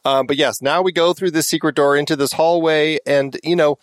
Um, 0.05 0.27
but 0.27 0.37
yes, 0.37 0.61
now 0.61 0.83
we 0.83 0.93
go 0.93 1.13
through 1.13 1.31
this 1.31 1.47
secret 1.47 1.77
door 1.77 1.97
into 1.97 2.17
this 2.17 2.33
hallway, 2.33 2.99
and 3.07 3.39
you 3.45 3.55
know, 3.55 3.79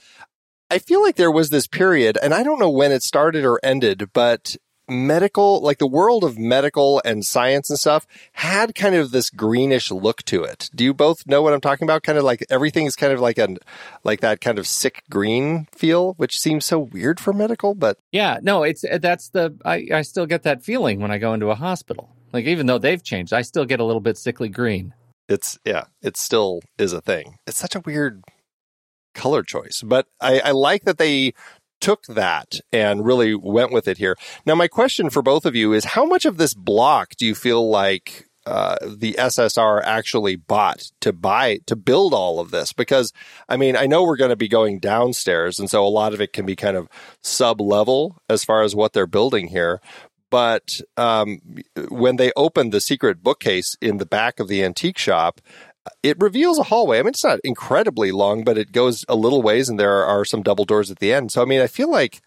I 0.70 0.80
feel 0.80 1.02
like 1.02 1.16
there 1.16 1.32
was 1.32 1.50
this 1.50 1.68
period, 1.68 2.18
and 2.22 2.34
I 2.34 2.44
don't 2.44 2.60
know 2.60 2.70
when 2.70 2.92
it 2.92 3.04
started 3.04 3.46
or 3.46 3.60
ended, 3.64 4.10
but 4.12 4.58
medical, 4.88 5.62
like 5.62 5.78
the 5.78 5.88
world 5.88 6.24
of 6.24 6.38
medical 6.38 7.02
and 7.06 7.26
science 7.26 7.70
and 7.70 7.80
stuff 7.80 8.06
had 8.34 8.76
kind 8.76 8.96
of 8.96 9.12
this 9.12 9.30
greenish 9.30 9.92
look 9.92 10.24
to 10.24 10.44
it. 10.44 10.70
Do 10.76 10.84
you 10.84 10.94
both 10.94 11.26
know 11.28 11.42
what 11.42 11.54
I'm 11.54 11.62
talking 11.62 11.86
about? 11.86 12.04
Kind 12.04 12.18
of 12.18 12.24
like 12.24 12.46
everything 12.50 12.86
is 12.86 12.96
kind 12.96 13.14
of 13.14 13.20
like 13.20 13.38
an, 13.38 13.58
like 14.04 14.22
that 14.22 14.42
kind 14.42 14.60
of 14.60 14.68
sick 14.68 15.04
green 15.10 15.68
feel, 15.72 16.14
which 16.14 16.40
seems 16.40 16.66
so 16.66 16.80
weird 16.80 17.20
for 17.20 17.34
medical, 17.34 17.76
but 17.76 17.98
yeah, 18.12 18.40
no, 18.42 18.64
it's, 18.64 18.84
uh, 18.84 18.98
that's 18.98 19.30
the, 19.30 19.56
I, 19.66 19.88
I 19.94 20.02
still 20.02 20.26
get 20.26 20.44
that 20.44 20.64
feeling 20.64 21.00
when 21.00 21.12
I 21.12 21.18
go 21.18 21.34
into 21.34 21.50
a 21.50 21.56
hospital. 21.56 22.10
Like 22.32 22.46
even 22.46 22.66
though 22.66 22.80
they've 22.80 23.04
changed, 23.04 23.34
I 23.34 23.44
still 23.44 23.66
get 23.66 23.80
a 23.80 23.86
little 23.86 24.02
bit 24.02 24.18
sickly 24.18 24.50
green. 24.50 24.94
It's, 25.30 25.58
yeah, 25.64 25.86
it 26.02 26.18
still 26.18 26.62
is 26.78 26.94
a 26.94 27.02
thing. 27.02 27.38
It's 27.48 27.58
such 27.58 27.76
a 27.76 27.80
weird 27.80 28.24
color 29.14 29.44
choice. 29.44 29.82
But 29.86 30.08
I, 30.20 30.40
I, 30.40 30.52
like 30.52 30.84
that 30.84 30.98
they 30.98 31.34
took 31.84 32.06
that 32.06 32.62
and 32.72 33.06
really 33.06 33.36
went 33.36 33.74
with 33.74 33.90
it 33.90 33.98
here. 33.98 34.16
Now, 34.46 34.56
my 34.56 34.70
question 34.70 35.10
for 35.10 35.22
both 35.22 35.46
of 35.46 35.54
you 35.54 35.74
is 35.74 35.84
how 35.84 36.06
much 36.06 36.24
of 36.24 36.38
this 36.38 36.54
block 36.54 37.10
do 37.18 37.26
you 37.26 37.36
feel 37.36 37.70
like 37.70 38.30
uh, 38.46 38.78
the 38.86 39.16
SSR 39.20 39.82
actually 39.84 40.38
bought 40.38 40.92
to 41.02 41.12
buy 41.12 41.60
to 41.66 41.76
build 41.76 42.14
all 42.14 42.40
of 42.40 42.52
this 42.52 42.72
because 42.74 43.14
I 43.48 43.56
mean 43.56 43.78
I 43.78 43.86
know 43.86 44.04
we're 44.04 44.18
going 44.18 44.30
to 44.30 44.36
be 44.36 44.50
going 44.50 44.80
downstairs 44.80 45.60
and 45.60 45.70
so 45.70 45.86
a 45.86 45.88
lot 45.88 46.14
of 46.14 46.20
it 46.20 46.34
can 46.34 46.46
be 46.46 46.56
kind 46.56 46.76
of 46.76 46.90
sub 47.22 47.62
level 47.62 48.18
as 48.30 48.44
far 48.44 48.64
as 48.64 48.76
what 48.76 48.92
they're 48.92 49.08
building 49.08 49.48
here 49.48 49.80
but 50.30 50.82
um, 50.98 51.40
when 51.88 52.18
they 52.18 52.34
opened 52.36 52.74
the 52.74 52.82
secret 52.82 53.24
bookcase 53.24 53.78
in 53.80 53.96
the 53.96 54.06
back 54.06 54.42
of 54.42 54.50
the 54.50 54.62
antique 54.62 54.98
shop 54.98 55.40
it 56.02 56.20
reveals 56.20 56.60
a 56.60 56.64
hallway. 56.64 57.00
I 57.00 57.02
mean, 57.02 57.10
it's 57.10 57.24
not 57.24 57.40
incredibly 57.44 58.12
long, 58.12 58.44
but 58.44 58.58
it 58.58 58.72
goes 58.72 59.06
a 59.10 59.16
little 59.16 59.42
ways, 59.42 59.70
and 59.70 59.80
there 59.80 60.04
are 60.06 60.26
some 60.26 60.44
double 60.44 60.66
doors 60.66 60.92
at 60.92 61.00
the 61.00 61.14
end. 61.14 61.32
So, 61.32 61.42
I 61.42 61.46
mean, 61.46 61.62
I 61.62 61.68
feel 61.68 61.92
like 61.92 62.22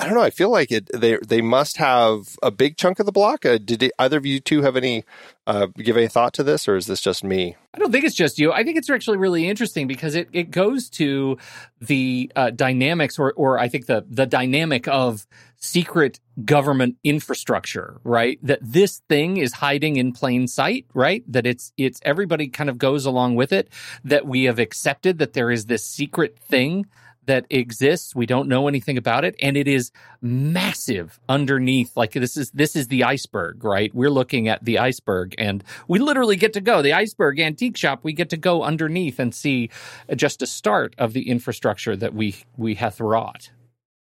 I 0.00 0.06
don't 0.06 0.14
know. 0.14 0.22
I 0.22 0.30
feel 0.30 0.50
like 0.50 0.72
it. 0.72 0.88
They 0.94 1.18
they 1.18 1.42
must 1.42 1.76
have 1.76 2.38
a 2.42 2.50
big 2.50 2.78
chunk 2.78 3.00
of 3.00 3.06
the 3.06 3.12
block. 3.12 3.44
Uh, 3.44 3.58
did 3.58 3.82
it, 3.82 3.92
either 3.98 4.16
of 4.16 4.24
you 4.24 4.40
two 4.40 4.62
have 4.62 4.74
any 4.74 5.04
uh, 5.46 5.66
give 5.76 5.98
any 5.98 6.08
thought 6.08 6.32
to 6.34 6.42
this, 6.42 6.66
or 6.66 6.76
is 6.76 6.86
this 6.86 7.02
just 7.02 7.22
me? 7.22 7.56
I 7.74 7.78
don't 7.78 7.92
think 7.92 8.04
it's 8.04 8.14
just 8.14 8.38
you. 8.38 8.50
I 8.50 8.64
think 8.64 8.78
it's 8.78 8.88
actually 8.88 9.18
really 9.18 9.46
interesting 9.46 9.86
because 9.86 10.14
it, 10.14 10.28
it 10.32 10.50
goes 10.50 10.88
to 10.90 11.36
the 11.82 12.32
uh, 12.34 12.48
dynamics, 12.48 13.18
or 13.18 13.34
or 13.34 13.58
I 13.58 13.68
think 13.68 13.86
the 13.86 14.06
the 14.08 14.24
dynamic 14.24 14.88
of 14.88 15.26
secret 15.60 16.18
government 16.44 16.96
infrastructure, 17.04 18.00
right? 18.02 18.38
That 18.42 18.60
this 18.62 19.02
thing 19.08 19.36
is 19.36 19.52
hiding 19.52 19.96
in 19.96 20.12
plain 20.12 20.48
sight, 20.48 20.86
right? 20.94 21.22
That 21.30 21.46
it's 21.46 21.72
it's 21.76 22.00
everybody 22.02 22.48
kind 22.48 22.70
of 22.70 22.78
goes 22.78 23.04
along 23.04 23.36
with 23.36 23.52
it. 23.52 23.68
That 24.04 24.26
we 24.26 24.44
have 24.44 24.58
accepted 24.58 25.18
that 25.18 25.34
there 25.34 25.50
is 25.50 25.66
this 25.66 25.84
secret 25.84 26.38
thing 26.38 26.86
that 27.26 27.46
exists. 27.50 28.14
We 28.14 28.26
don't 28.26 28.48
know 28.48 28.66
anything 28.66 28.96
about 28.96 29.24
it, 29.24 29.36
and 29.40 29.56
it 29.56 29.68
is 29.68 29.92
massive 30.22 31.20
underneath. 31.28 31.96
Like 31.96 32.12
this 32.12 32.36
is 32.36 32.50
this 32.52 32.74
is 32.74 32.88
the 32.88 33.04
iceberg, 33.04 33.62
right? 33.62 33.94
We're 33.94 34.10
looking 34.10 34.48
at 34.48 34.64
the 34.64 34.78
iceberg, 34.78 35.34
and 35.36 35.62
we 35.86 35.98
literally 35.98 36.36
get 36.36 36.54
to 36.54 36.60
go 36.60 36.80
the 36.80 36.94
iceberg 36.94 37.38
antique 37.38 37.76
shop. 37.76 38.00
We 38.02 38.14
get 38.14 38.30
to 38.30 38.38
go 38.38 38.62
underneath 38.62 39.18
and 39.18 39.34
see 39.34 39.70
just 40.16 40.40
a 40.42 40.46
start 40.46 40.94
of 40.96 41.12
the 41.12 41.28
infrastructure 41.28 41.94
that 41.96 42.14
we 42.14 42.36
we 42.56 42.76
hath 42.76 42.98
wrought. 42.98 43.50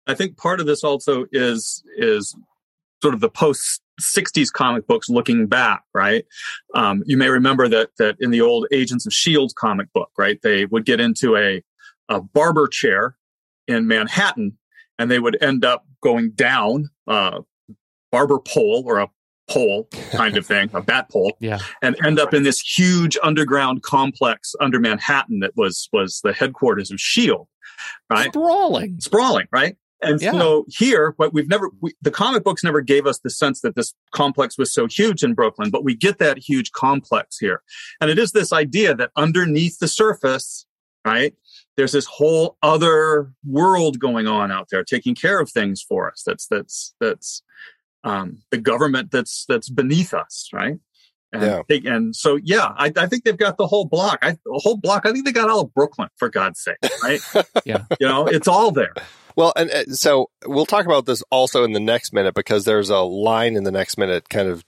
I 0.07 0.15
think 0.15 0.37
part 0.37 0.61
of 0.61 0.67
this 0.67 0.85
also 0.85 1.27
is 1.33 1.83
is 1.97 2.37
sort 3.03 3.15
of 3.15 3.21
the 3.21 3.29
post 3.29 3.83
60s 4.01 4.53
comic 4.53 4.87
books 4.87 5.09
looking 5.09 5.47
back, 5.47 5.83
right? 5.95 6.25
Um, 6.75 7.03
you 7.07 7.17
may 7.17 7.29
remember 7.29 7.69
that 7.69 7.91
that 7.99 8.17
in 8.21 8.31
the 8.31 8.41
old 8.41 8.67
Agents 8.73 9.07
of 9.07 9.13
Shield 9.13 9.55
comic 9.57 9.93
book, 9.93 10.11
right? 10.19 10.41
They 10.43 10.67
would 10.67 10.85
get 10.85 11.01
into 11.01 11.37
a 11.37 11.63
a 12.09 12.21
barber 12.21 12.69
chair 12.69 13.17
in 13.67 13.87
Manhattan, 13.87 14.57
and 14.99 15.11
they 15.11 15.19
would 15.19 15.43
end 15.43 15.65
up 15.65 15.85
going 16.03 16.31
down 16.31 16.91
a 17.07 17.41
barber 18.13 18.39
pole 18.39 18.85
or 18.87 18.99
a 18.99 19.09
pole 19.49 19.89
kind 20.13 20.37
of 20.37 20.47
thing, 20.47 20.71
a 20.75 20.81
bat 20.81 21.09
pole, 21.11 21.37
yeah. 21.41 21.59
and 21.83 21.97
end 22.05 22.19
up 22.19 22.35
in 22.35 22.43
this 22.43 22.61
huge 22.61 23.17
underground 23.23 23.83
complex 23.83 24.55
under 24.61 24.79
Manhattan 24.79 25.41
that 25.41 25.53
was 25.57 25.89
was 25.93 26.21
the 26.23 26.33
headquarters 26.33 26.91
of 26.91 27.01
Shield, 27.01 27.49
right? 28.11 28.29
Sprawling, 28.29 29.01
sprawling, 29.01 29.47
right? 29.51 29.77
And 30.03 30.21
yeah. 30.21 30.33
so 30.33 30.67
here, 30.69 31.15
but 31.17 31.33
we've 31.33 31.49
never, 31.49 31.71
we, 31.81 31.95
the 32.03 32.11
comic 32.11 32.45
books 32.45 32.63
never 32.63 32.83
gave 32.83 33.07
us 33.07 33.19
the 33.21 33.31
sense 33.31 33.63
that 33.63 33.75
this 33.75 33.95
complex 34.13 34.59
was 34.59 34.73
so 34.73 34.87
huge 34.87 35.23
in 35.23 35.35
Brooklyn, 35.35 35.71
but 35.71 35.85
we 35.85 35.95
get 35.95 36.19
that 36.19 36.39
huge 36.39 36.73
complex 36.73 37.39
here. 37.39 37.63
And 38.01 38.11
it 38.11 38.19
is 38.19 38.33
this 38.33 38.53
idea 38.53 38.95
that 38.95 39.11
underneath 39.17 39.79
the 39.79 39.89
surface, 39.89 40.67
right, 41.05 41.35
there's 41.77 41.93
this 41.93 42.07
whole 42.07 42.57
other 42.63 43.33
world 43.47 43.99
going 43.99 44.27
on 44.27 44.51
out 44.51 44.69
there 44.71 44.85
taking 44.85 45.15
care 45.15 45.41
of 45.41 45.51
things 45.51 45.83
for 45.83 46.11
us. 46.11 46.23
That's 46.27 46.47
that's 46.47 46.95
that's 47.01 47.43
um, 48.05 48.39
the 48.51 48.59
government 48.59 49.11
that's 49.11 49.45
that's 49.49 49.69
beneath 49.69 50.15
us, 50.15 50.49
right? 50.53 50.79
And, 51.33 51.43
yeah. 51.43 51.63
They, 51.69 51.83
and 51.89 52.15
so, 52.15 52.37
yeah, 52.37 52.73
I, 52.77 52.93
I, 52.97 53.07
think 53.07 53.25
they've 53.25 53.37
got 53.37 53.59
the 53.59 53.67
whole 53.67 53.85
block. 53.85 54.21
I, 54.23 54.33
the 54.33 54.61
whole 54.63 54.77
block. 54.77 55.05
I 55.05 55.13
think 55.13 55.27
they 55.27 55.33
got 55.33 55.51
all 55.51 55.63
of 55.63 55.75
Brooklyn 55.75 56.09
for 56.17 56.29
God's 56.29 56.61
sake, 56.61 56.77
right? 57.03 57.21
yeah, 57.67 57.83
you 58.01 58.07
know, 58.07 58.27
it's 58.27 58.47
all 58.47 58.71
there. 58.71 58.95
Well, 59.37 59.53
and 59.55 59.71
uh, 59.71 59.85
so 59.93 60.31
we'll 60.47 60.67
talk 60.67 60.87
about 60.87 61.05
this 61.05 61.23
also 61.31 61.63
in 61.63 61.73
the 61.73 61.81
next 61.81 62.13
minute 62.13 62.35
because 62.35 62.65
there's 62.65 62.89
a 62.89 63.01
line 63.01 63.55
in 63.55 63.65
the 63.65 63.71
next 63.71 63.99
minute 63.99 64.31
kind 64.31 64.49
of 64.49 64.65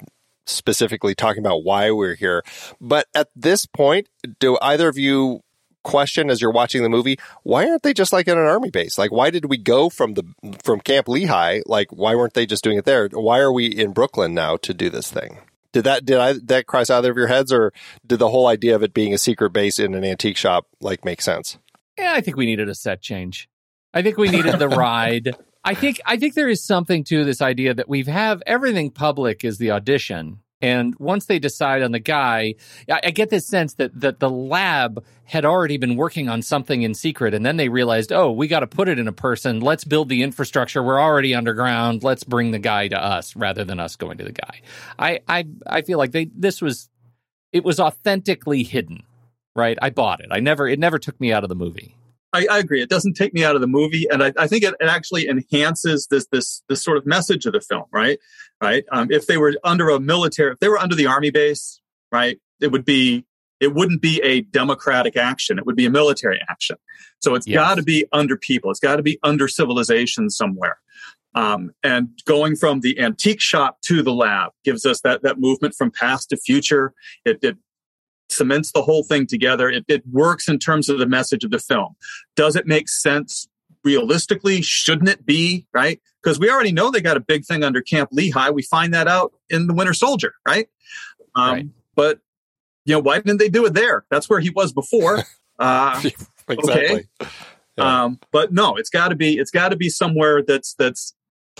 specifically 0.46 1.14
talking 1.14 1.40
about 1.40 1.64
why 1.64 1.90
we're 1.90 2.14
here. 2.14 2.42
But 2.80 3.06
at 3.14 3.28
this 3.34 3.66
point, 3.66 4.08
do 4.38 4.58
either 4.60 4.88
of 4.88 4.98
you 4.98 5.40
question 5.84 6.28
as 6.28 6.42
you're 6.42 6.50
watching 6.50 6.82
the 6.82 6.88
movie 6.88 7.16
why 7.44 7.66
aren't 7.66 7.82
they 7.82 7.94
just 7.94 8.12
like 8.12 8.28
in 8.28 8.36
an 8.36 8.44
army 8.44 8.68
base? 8.68 8.98
Like 8.98 9.10
why 9.10 9.30
did 9.30 9.46
we 9.46 9.56
go 9.56 9.88
from 9.88 10.14
the 10.14 10.24
from 10.62 10.80
camp 10.80 11.08
lehigh? 11.08 11.62
Like 11.64 11.88
why 11.90 12.14
weren't 12.14 12.34
they 12.34 12.44
just 12.44 12.62
doing 12.62 12.76
it 12.76 12.84
there? 12.84 13.08
Why 13.08 13.38
are 13.38 13.52
we 13.52 13.66
in 13.66 13.92
brooklyn 13.92 14.34
now 14.34 14.58
to 14.58 14.74
do 14.74 14.90
this 14.90 15.10
thing? 15.10 15.38
Did 15.72 15.84
that 15.84 16.04
did 16.04 16.18
i 16.18 16.34
that 16.44 16.66
cross 16.66 16.90
either 16.90 17.10
of 17.10 17.16
your 17.16 17.28
heads 17.28 17.52
or 17.52 17.72
did 18.06 18.18
the 18.18 18.28
whole 18.28 18.48
idea 18.48 18.74
of 18.74 18.82
it 18.82 18.92
being 18.92 19.14
a 19.14 19.18
secret 19.18 19.50
base 19.50 19.78
in 19.78 19.94
an 19.94 20.04
antique 20.04 20.36
shop 20.36 20.66
like 20.80 21.06
make 21.06 21.22
sense? 21.22 21.56
Yeah 21.96 22.12
i 22.12 22.20
think 22.20 22.36
we 22.36 22.44
needed 22.44 22.68
a 22.68 22.74
set 22.74 23.00
change 23.00 23.48
i 23.94 24.02
think 24.02 24.16
we 24.16 24.28
needed 24.28 24.58
the 24.58 24.68
ride 24.86 25.34
I 25.64 25.74
think 25.74 26.00
I 26.06 26.16
think 26.16 26.32
there 26.34 26.48
is 26.48 26.64
something 26.64 27.04
to 27.04 27.24
this 27.24 27.42
idea 27.42 27.74
that 27.74 27.88
we 27.88 27.98
have 28.04 28.06
have 28.06 28.42
everything 28.46 28.90
public 28.90 29.44
is 29.44 29.58
the 29.58 29.70
audition. 29.70 30.40
And 30.60 30.94
once 30.98 31.26
they 31.26 31.38
decide 31.38 31.82
on 31.82 31.92
the 31.92 32.00
guy, 32.00 32.54
I, 32.90 33.00
I, 33.04 33.10
get 33.10 33.30
this 33.30 33.46
sense 33.46 33.74
that 33.74 34.00
that 34.00 34.18
the 34.18 34.30
lab 34.30 35.04
had 35.24 35.44
already 35.44 35.76
been 35.76 35.94
working 35.94 36.28
on 36.28 36.42
something 36.42 36.82
in 36.82 36.94
secret, 36.94 37.34
and 37.34 37.46
then 37.46 37.58
they 37.58 37.68
realized, 37.68 38.12
oh, 38.12 38.32
we 38.32 38.48
got 38.48 38.60
to 38.60 38.66
put 38.66 38.88
it 38.88 38.98
in 38.98 39.06
a 39.06 39.12
person. 39.12 39.60
Let's 39.60 39.84
build 39.84 40.08
the 40.08 40.22
infrastructure. 40.22 40.82
We're 40.82 41.00
already 41.00 41.34
underground. 41.34 42.02
Let's 42.02 42.24
bring 42.24 42.50
the 42.50 42.58
guy 42.58 42.88
to 42.88 42.96
us 42.96 43.36
rather 43.36 43.62
than 43.62 43.78
us 43.78 43.94
going 43.94 44.18
to 44.18 44.24
the 44.24 44.32
guy. 44.32 44.62
I 44.98 45.20
I 45.28 45.46
I 45.66 45.82
feel 45.82 45.98
like 45.98 46.12
they 46.12 46.30
this 46.34 46.62
was 46.62 46.88
it 47.52 47.62
was 47.62 47.78
authentically 47.78 48.62
hidden, 48.62 49.02
right? 49.54 49.78
I 49.80 49.90
bought 49.90 50.20
it. 50.20 50.28
I 50.30 50.40
never 50.40 50.66
it 50.66 50.78
never 50.78 50.98
took 50.98 51.20
me 51.20 51.30
out 51.30 51.44
of 51.44 51.50
the 51.50 51.56
movie. 51.56 51.94
I, 52.38 52.46
I, 52.50 52.58
agree. 52.58 52.82
It 52.82 52.88
doesn't 52.88 53.14
take 53.14 53.34
me 53.34 53.44
out 53.44 53.54
of 53.54 53.60
the 53.60 53.66
movie, 53.66 54.06
and 54.10 54.22
I, 54.22 54.32
I 54.36 54.46
think 54.46 54.64
it, 54.64 54.74
it, 54.80 54.86
actually 54.86 55.28
enhances 55.28 56.06
this 56.10 56.26
this 56.30 56.62
this 56.68 56.82
sort 56.82 56.96
of 56.96 57.06
message 57.06 57.46
of 57.46 57.52
the 57.52 57.60
film. 57.60 57.84
Right, 57.92 58.18
right. 58.62 58.84
Um, 58.92 59.08
if 59.10 59.26
they 59.26 59.36
were 59.36 59.54
under 59.64 59.88
a 59.90 60.00
military, 60.00 60.52
if 60.52 60.58
they 60.60 60.68
were 60.68 60.78
under 60.78 60.94
the 60.94 61.06
army 61.06 61.30
base, 61.30 61.80
right, 62.12 62.38
it 62.60 62.72
would 62.72 62.84
be 62.84 63.24
it 63.60 63.74
wouldn't 63.74 64.00
be 64.00 64.20
a 64.22 64.42
democratic 64.42 65.16
action. 65.16 65.58
It 65.58 65.66
would 65.66 65.76
be 65.76 65.86
a 65.86 65.90
military 65.90 66.40
action. 66.48 66.76
So 67.20 67.34
it's 67.34 67.46
yes. 67.46 67.56
got 67.56 67.74
to 67.76 67.82
be 67.82 68.06
under 68.12 68.36
people. 68.36 68.70
It's 68.70 68.80
got 68.80 68.96
to 68.96 69.02
be 69.02 69.18
under 69.22 69.48
civilization 69.48 70.30
somewhere. 70.30 70.78
Um, 71.34 71.72
and 71.82 72.08
going 72.24 72.56
from 72.56 72.80
the 72.80 72.98
antique 72.98 73.40
shop 73.40 73.80
to 73.82 74.02
the 74.02 74.12
lab 74.12 74.52
gives 74.64 74.86
us 74.86 75.00
that 75.02 75.22
that 75.22 75.38
movement 75.38 75.74
from 75.74 75.90
past 75.90 76.30
to 76.30 76.36
future. 76.36 76.94
It, 77.24 77.38
it 77.42 77.56
cements 78.30 78.72
the 78.72 78.82
whole 78.82 79.02
thing 79.02 79.26
together. 79.26 79.68
It, 79.68 79.84
it 79.88 80.02
works 80.10 80.48
in 80.48 80.58
terms 80.58 80.88
of 80.88 80.98
the 80.98 81.06
message 81.06 81.44
of 81.44 81.50
the 81.50 81.58
film. 81.58 81.96
Does 82.36 82.56
it 82.56 82.66
make 82.66 82.88
sense 82.88 83.48
realistically? 83.84 84.62
Shouldn't 84.62 85.08
it 85.08 85.24
be, 85.24 85.66
right? 85.72 86.00
Because 86.22 86.38
we 86.38 86.50
already 86.50 86.72
know 86.72 86.90
they 86.90 87.00
got 87.00 87.16
a 87.16 87.20
big 87.20 87.44
thing 87.44 87.64
under 87.64 87.80
Camp 87.80 88.10
Lehigh. 88.12 88.50
We 88.50 88.62
find 88.62 88.92
that 88.94 89.08
out 89.08 89.32
in 89.50 89.66
The 89.66 89.74
Winter 89.74 89.94
Soldier, 89.94 90.34
right? 90.46 90.68
Um, 91.34 91.50
right. 91.50 91.66
But, 91.94 92.20
you 92.84 92.94
know, 92.94 93.00
why 93.00 93.16
didn't 93.16 93.38
they 93.38 93.48
do 93.48 93.64
it 93.66 93.74
there? 93.74 94.04
That's 94.10 94.28
where 94.28 94.40
he 94.40 94.50
was 94.50 94.72
before. 94.72 95.24
Uh, 95.60 96.00
exactly. 96.48 97.08
Okay. 97.20 97.30
Yeah. 97.76 98.04
Um, 98.04 98.20
but 98.30 98.52
no, 98.52 98.76
it's 98.76 98.90
got 98.90 99.08
to 99.08 99.16
be 99.16 99.38
it's 99.38 99.50
got 99.50 99.70
to 99.70 99.76
be 99.76 99.88
somewhere 99.88 100.40
that's 100.40 100.74
that's 100.74 101.16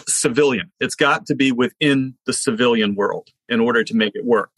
civilian. 0.07 0.71
It's 0.79 0.95
got 0.95 1.27
to 1.27 1.35
be 1.35 1.51
within 1.51 2.15
the 2.25 2.33
civilian 2.33 2.95
world 2.95 3.31
in 3.49 3.59
order 3.59 3.83
to 3.83 3.97
make 3.97 4.15
it 4.15 4.25
work 4.25 4.53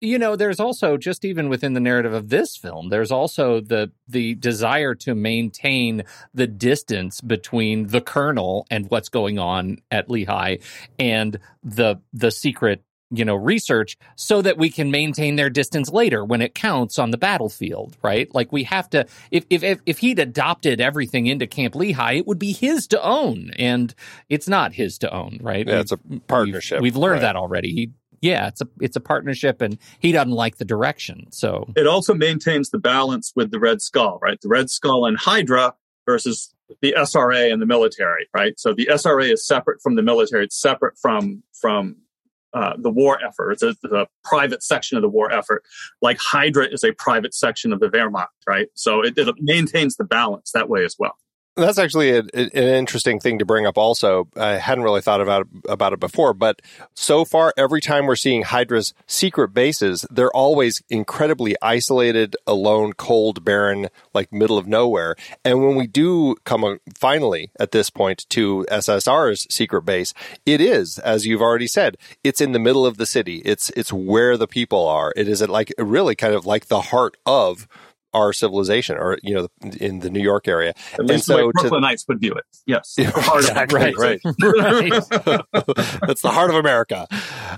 you 0.00 0.18
know 0.18 0.36
there's 0.36 0.60
also 0.60 0.96
just 0.96 1.24
even 1.24 1.48
within 1.48 1.72
the 1.72 1.80
narrative 1.80 2.12
of 2.12 2.28
this 2.28 2.56
film 2.56 2.88
there's 2.88 3.10
also 3.10 3.60
the 3.60 3.90
the 4.08 4.34
desire 4.34 4.94
to 4.94 5.14
maintain 5.14 6.04
the 6.34 6.46
distance 6.46 7.20
between 7.20 7.86
the 7.88 8.00
colonel 8.00 8.66
and 8.70 8.90
what's 8.90 9.08
going 9.08 9.38
on 9.38 9.78
at 9.90 10.10
lehigh 10.10 10.58
and 10.98 11.38
the 11.62 11.96
the 12.12 12.30
secret 12.30 12.82
you 13.10 13.24
know 13.24 13.36
research 13.36 13.96
so 14.16 14.42
that 14.42 14.58
we 14.58 14.68
can 14.68 14.90
maintain 14.90 15.36
their 15.36 15.50
distance 15.50 15.90
later 15.90 16.24
when 16.24 16.42
it 16.42 16.54
counts 16.54 16.98
on 16.98 17.10
the 17.10 17.18
battlefield 17.18 17.96
right? 18.02 18.32
Like 18.34 18.52
we 18.52 18.64
have 18.64 18.90
to 18.90 19.06
if 19.30 19.44
if 19.48 19.80
if 19.86 19.98
he'd 19.98 20.18
adopted 20.18 20.80
everything 20.80 21.26
into 21.26 21.46
camp 21.46 21.74
lehigh 21.74 22.14
it 22.14 22.26
would 22.26 22.38
be 22.38 22.52
his 22.52 22.86
to 22.88 23.02
own 23.02 23.52
and 23.56 23.94
it's 24.28 24.48
not 24.48 24.74
his 24.74 24.98
to 24.98 25.14
own 25.14 25.38
right? 25.40 25.66
Yeah 25.66 25.80
it's 25.80 25.92
a 25.92 25.98
partnership 26.26 26.80
we've, 26.80 26.94
we've 26.94 27.00
learned 27.00 27.22
right. 27.22 27.32
that 27.32 27.36
already. 27.36 27.72
He 27.72 27.90
yeah, 28.20 28.48
it's 28.48 28.60
a 28.60 28.68
it's 28.80 28.96
a 28.96 29.00
partnership, 29.00 29.60
and 29.60 29.78
he 30.00 30.12
doesn't 30.12 30.32
like 30.32 30.56
the 30.56 30.64
direction. 30.64 31.30
So 31.30 31.68
it 31.76 31.86
also 31.86 32.14
maintains 32.14 32.70
the 32.70 32.78
balance 32.78 33.32
with 33.34 33.50
the 33.50 33.58
Red 33.58 33.82
Skull, 33.82 34.18
right? 34.22 34.40
The 34.40 34.48
Red 34.48 34.70
Skull 34.70 35.06
and 35.06 35.18
Hydra 35.18 35.74
versus 36.06 36.54
the 36.80 36.94
SRA 36.96 37.52
and 37.52 37.62
the 37.62 37.66
military, 37.66 38.28
right? 38.34 38.58
So 38.58 38.72
the 38.74 38.86
SRA 38.86 39.32
is 39.32 39.46
separate 39.46 39.80
from 39.82 39.94
the 39.94 40.02
military. 40.02 40.44
It's 40.44 40.60
separate 40.60 40.98
from 40.98 41.42
from 41.60 41.96
uh, 42.52 42.74
the 42.78 42.90
war 42.90 43.22
effort. 43.22 43.52
It's 43.52 43.62
a, 43.62 43.76
a, 43.94 44.06
private 44.24 44.62
section 44.62 44.96
of 44.96 45.02
the 45.02 45.08
war 45.08 45.30
effort. 45.30 45.62
Like 46.00 46.18
Hydra 46.18 46.66
is 46.66 46.82
a 46.84 46.92
private 46.92 47.34
section 47.34 47.72
of 47.72 47.80
the 47.80 47.88
Wehrmacht, 47.88 48.28
right? 48.46 48.68
So 48.74 49.04
it, 49.04 49.18
it 49.18 49.34
maintains 49.40 49.96
the 49.96 50.04
balance 50.04 50.52
that 50.52 50.68
way 50.68 50.84
as 50.84 50.96
well. 50.98 51.16
That's 51.56 51.78
actually 51.78 52.10
a, 52.10 52.18
an 52.18 52.50
interesting 52.50 53.18
thing 53.18 53.38
to 53.38 53.46
bring 53.46 53.66
up. 53.66 53.78
Also, 53.78 54.28
I 54.36 54.52
hadn't 54.52 54.84
really 54.84 55.00
thought 55.00 55.22
about 55.22 55.48
about 55.68 55.94
it 55.94 56.00
before, 56.00 56.34
but 56.34 56.60
so 56.94 57.24
far, 57.24 57.54
every 57.56 57.80
time 57.80 58.04
we're 58.06 58.14
seeing 58.16 58.42
Hydra's 58.42 58.92
secret 59.06 59.54
bases, 59.54 60.04
they're 60.10 60.30
always 60.30 60.82
incredibly 60.90 61.56
isolated, 61.62 62.36
alone, 62.46 62.92
cold, 62.92 63.42
barren, 63.42 63.88
like 64.12 64.32
middle 64.32 64.58
of 64.58 64.66
nowhere. 64.66 65.16
And 65.44 65.64
when 65.64 65.76
we 65.76 65.86
do 65.86 66.36
come 66.44 66.78
finally 66.94 67.50
at 67.58 67.72
this 67.72 67.88
point 67.88 68.26
to 68.30 68.66
SSR's 68.70 69.46
secret 69.48 69.82
base, 69.82 70.12
it 70.44 70.60
is, 70.60 70.98
as 70.98 71.26
you've 71.26 71.42
already 71.42 71.68
said, 71.68 71.96
it's 72.22 72.40
in 72.42 72.52
the 72.52 72.58
middle 72.58 72.84
of 72.84 72.98
the 72.98 73.06
city. 73.06 73.36
It's 73.46 73.70
it's 73.70 73.92
where 73.92 74.36
the 74.36 74.48
people 74.48 74.86
are. 74.86 75.12
It 75.16 75.26
is 75.26 75.40
like 75.40 75.72
really 75.78 76.14
kind 76.14 76.34
of 76.34 76.44
like 76.44 76.66
the 76.66 76.82
heart 76.82 77.16
of 77.24 77.66
our 78.16 78.32
civilization, 78.32 78.96
or 78.96 79.18
you 79.22 79.34
know, 79.34 79.48
in 79.78 80.00
the 80.00 80.10
New 80.10 80.22
York 80.22 80.48
area. 80.48 80.72
At 80.94 81.00
least 81.00 81.10
and 81.10 81.22
so 81.22 81.36
the 81.36 81.46
way 81.46 81.52
Brooklynites 81.52 82.08
would 82.08 82.18
view 82.18 82.32
it. 82.32 82.44
Yes, 82.64 82.94
exactly, 82.98 83.78
right, 83.78 83.96
right. 83.96 84.20
That's 86.06 86.22
the 86.22 86.30
heart 86.32 86.50
of 86.50 86.56
America. 86.56 87.06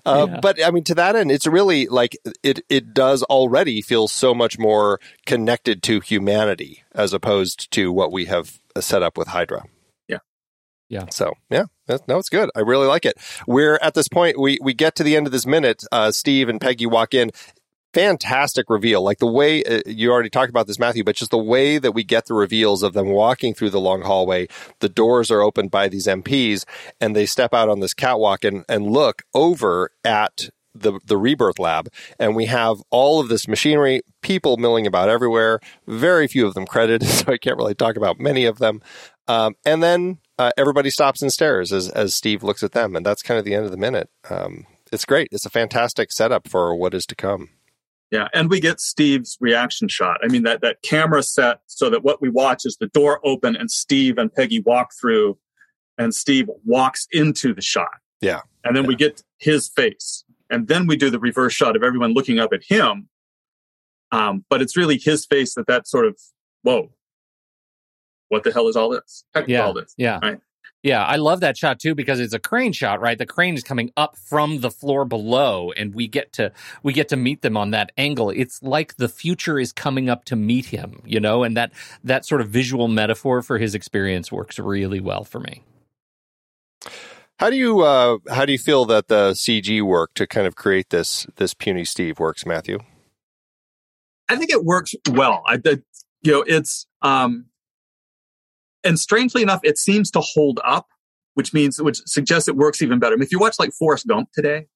Uh, 0.04 0.26
yeah. 0.28 0.40
But 0.42 0.64
I 0.64 0.70
mean, 0.72 0.84
to 0.84 0.94
that 0.96 1.14
end, 1.16 1.30
it's 1.30 1.46
really 1.46 1.86
like 1.86 2.16
it. 2.42 2.60
It 2.68 2.92
does 2.92 3.22
already 3.24 3.80
feel 3.80 4.08
so 4.08 4.34
much 4.34 4.58
more 4.58 5.00
connected 5.26 5.82
to 5.84 6.00
humanity 6.00 6.82
as 6.92 7.12
opposed 7.12 7.70
to 7.72 7.92
what 7.92 8.10
we 8.10 8.24
have 8.24 8.58
set 8.80 9.02
up 9.02 9.16
with 9.16 9.28
Hydra. 9.28 9.64
Yeah, 10.08 10.18
yeah. 10.88 11.06
So 11.10 11.34
yeah, 11.50 11.66
no, 12.08 12.18
it's 12.18 12.28
good. 12.28 12.50
I 12.56 12.60
really 12.60 12.86
like 12.86 13.06
it. 13.06 13.16
We're 13.46 13.78
at 13.80 13.94
this 13.94 14.08
point. 14.08 14.38
We 14.38 14.58
we 14.60 14.74
get 14.74 14.96
to 14.96 15.04
the 15.04 15.16
end 15.16 15.26
of 15.26 15.32
this 15.32 15.46
minute. 15.46 15.84
Uh, 15.92 16.10
Steve 16.10 16.48
and 16.48 16.60
Peggy 16.60 16.86
walk 16.86 17.14
in 17.14 17.30
fantastic 17.92 18.66
reveal. 18.68 19.02
Like 19.02 19.18
the 19.18 19.26
way 19.26 19.62
uh, 19.64 19.80
you 19.86 20.10
already 20.10 20.30
talked 20.30 20.50
about 20.50 20.66
this, 20.66 20.78
Matthew, 20.78 21.04
but 21.04 21.16
just 21.16 21.30
the 21.30 21.38
way 21.38 21.78
that 21.78 21.92
we 21.92 22.04
get 22.04 22.26
the 22.26 22.34
reveals 22.34 22.82
of 22.82 22.92
them 22.92 23.08
walking 23.08 23.54
through 23.54 23.70
the 23.70 23.80
long 23.80 24.02
hallway. 24.02 24.48
The 24.80 24.88
doors 24.88 25.30
are 25.30 25.40
opened 25.40 25.70
by 25.70 25.88
these 25.88 26.06
MPs 26.06 26.64
and 27.00 27.14
they 27.14 27.26
step 27.26 27.54
out 27.54 27.68
on 27.68 27.80
this 27.80 27.94
catwalk 27.94 28.44
and, 28.44 28.64
and 28.68 28.90
look 28.90 29.22
over 29.34 29.90
at 30.04 30.50
the, 30.74 31.00
the 31.04 31.16
rebirth 31.16 31.58
lab. 31.58 31.88
And 32.18 32.36
we 32.36 32.46
have 32.46 32.76
all 32.90 33.20
of 33.20 33.28
this 33.28 33.48
machinery, 33.48 34.02
people 34.22 34.56
milling 34.56 34.86
about 34.86 35.08
everywhere, 35.08 35.60
very 35.86 36.28
few 36.28 36.46
of 36.46 36.54
them 36.54 36.66
credited. 36.66 37.08
So 37.18 37.32
I 37.32 37.38
can't 37.38 37.56
really 37.56 37.74
talk 37.74 37.96
about 37.96 38.20
many 38.20 38.44
of 38.44 38.58
them. 38.58 38.80
Um, 39.26 39.54
and 39.64 39.82
then 39.82 40.18
uh, 40.38 40.50
everybody 40.56 40.88
stops 40.88 41.20
and 41.20 41.32
stares 41.32 41.72
as, 41.72 41.88
as 41.88 42.14
Steve 42.14 42.44
looks 42.44 42.62
at 42.62 42.72
them. 42.72 42.94
And 42.94 43.04
that's 43.04 43.22
kind 43.22 43.38
of 43.38 43.44
the 43.44 43.54
end 43.54 43.64
of 43.64 43.72
the 43.72 43.76
minute. 43.76 44.08
Um, 44.30 44.66
it's 44.92 45.04
great. 45.04 45.28
It's 45.32 45.46
a 45.46 45.50
fantastic 45.50 46.12
setup 46.12 46.48
for 46.48 46.74
what 46.76 46.94
is 46.94 47.06
to 47.06 47.16
come. 47.16 47.50
Yeah, 48.10 48.28
and 48.32 48.48
we 48.48 48.58
get 48.60 48.80
Steve's 48.80 49.36
reaction 49.40 49.88
shot. 49.88 50.18
I 50.22 50.28
mean 50.28 50.42
that 50.44 50.62
that 50.62 50.82
camera 50.82 51.22
set 51.22 51.60
so 51.66 51.90
that 51.90 52.02
what 52.02 52.22
we 52.22 52.30
watch 52.30 52.64
is 52.64 52.76
the 52.80 52.86
door 52.88 53.20
open 53.24 53.54
and 53.54 53.70
Steve 53.70 54.16
and 54.16 54.32
Peggy 54.32 54.60
walk 54.60 54.92
through 54.98 55.38
and 55.98 56.14
Steve 56.14 56.48
walks 56.64 57.06
into 57.12 57.52
the 57.52 57.60
shot. 57.60 57.88
Yeah. 58.20 58.40
And 58.64 58.74
then 58.74 58.84
yeah. 58.84 58.88
we 58.88 58.96
get 58.96 59.22
his 59.38 59.68
face. 59.68 60.24
And 60.50 60.68
then 60.68 60.86
we 60.86 60.96
do 60.96 61.10
the 61.10 61.18
reverse 61.18 61.52
shot 61.52 61.76
of 61.76 61.82
everyone 61.82 62.14
looking 62.14 62.38
up 62.38 62.52
at 62.52 62.62
him. 62.66 63.08
Um, 64.10 64.44
but 64.48 64.62
it's 64.62 64.76
really 64.76 64.96
his 64.96 65.26
face 65.26 65.54
that 65.54 65.66
that 65.66 65.86
sort 65.86 66.06
of 66.06 66.18
whoa. 66.62 66.90
What 68.28 68.44
the 68.44 68.52
hell 68.52 68.68
is 68.68 68.76
all 68.76 68.88
this? 68.90 69.24
Heck 69.34 69.48
yeah. 69.48 69.60
all 69.60 69.72
this. 69.72 69.94
Yeah. 69.98 70.18
Right? 70.22 70.38
Yeah, 70.82 71.04
I 71.04 71.16
love 71.16 71.40
that 71.40 71.56
shot 71.56 71.80
too 71.80 71.94
because 71.96 72.20
it's 72.20 72.34
a 72.34 72.38
crane 72.38 72.72
shot, 72.72 73.00
right? 73.00 73.18
The 73.18 73.26
crane 73.26 73.54
is 73.54 73.64
coming 73.64 73.90
up 73.96 74.16
from 74.16 74.60
the 74.60 74.70
floor 74.70 75.04
below 75.04 75.72
and 75.72 75.92
we 75.92 76.06
get 76.06 76.32
to 76.34 76.52
we 76.84 76.92
get 76.92 77.08
to 77.08 77.16
meet 77.16 77.42
them 77.42 77.56
on 77.56 77.72
that 77.72 77.90
angle. 77.98 78.30
It's 78.30 78.62
like 78.62 78.96
the 78.96 79.08
future 79.08 79.58
is 79.58 79.72
coming 79.72 80.08
up 80.08 80.24
to 80.26 80.36
meet 80.36 80.66
him, 80.66 81.02
you 81.04 81.18
know, 81.18 81.42
and 81.42 81.56
that 81.56 81.72
that 82.04 82.24
sort 82.24 82.40
of 82.40 82.48
visual 82.48 82.86
metaphor 82.86 83.42
for 83.42 83.58
his 83.58 83.74
experience 83.74 84.30
works 84.30 84.58
really 84.58 85.00
well 85.00 85.24
for 85.24 85.40
me. 85.40 85.64
How 87.40 87.50
do 87.50 87.56
you 87.56 87.80
uh, 87.80 88.18
how 88.30 88.44
do 88.44 88.52
you 88.52 88.58
feel 88.58 88.84
that 88.86 89.08
the 89.08 89.30
CG 89.32 89.82
work 89.82 90.14
to 90.14 90.26
kind 90.28 90.46
of 90.46 90.54
create 90.54 90.90
this 90.90 91.26
this 91.36 91.54
puny 91.54 91.84
Steve 91.84 92.20
works, 92.20 92.46
Matthew? 92.46 92.78
I 94.28 94.36
think 94.36 94.50
it 94.50 94.64
works 94.64 94.94
well. 95.10 95.42
I, 95.46 95.58
you 95.64 96.32
know, 96.32 96.44
it's 96.46 96.86
um, 97.02 97.46
and 98.84 98.98
strangely 98.98 99.42
enough, 99.42 99.60
it 99.62 99.78
seems 99.78 100.10
to 100.12 100.20
hold 100.20 100.60
up, 100.64 100.86
which 101.34 101.52
means, 101.52 101.80
which 101.80 102.00
suggests 102.06 102.48
it 102.48 102.56
works 102.56 102.82
even 102.82 102.98
better. 102.98 103.14
I 103.14 103.16
mean, 103.16 103.24
if 103.24 103.32
you 103.32 103.38
watch 103.38 103.56
like 103.58 103.72
Forrest 103.72 104.06
Gump 104.06 104.30
today, 104.32 104.66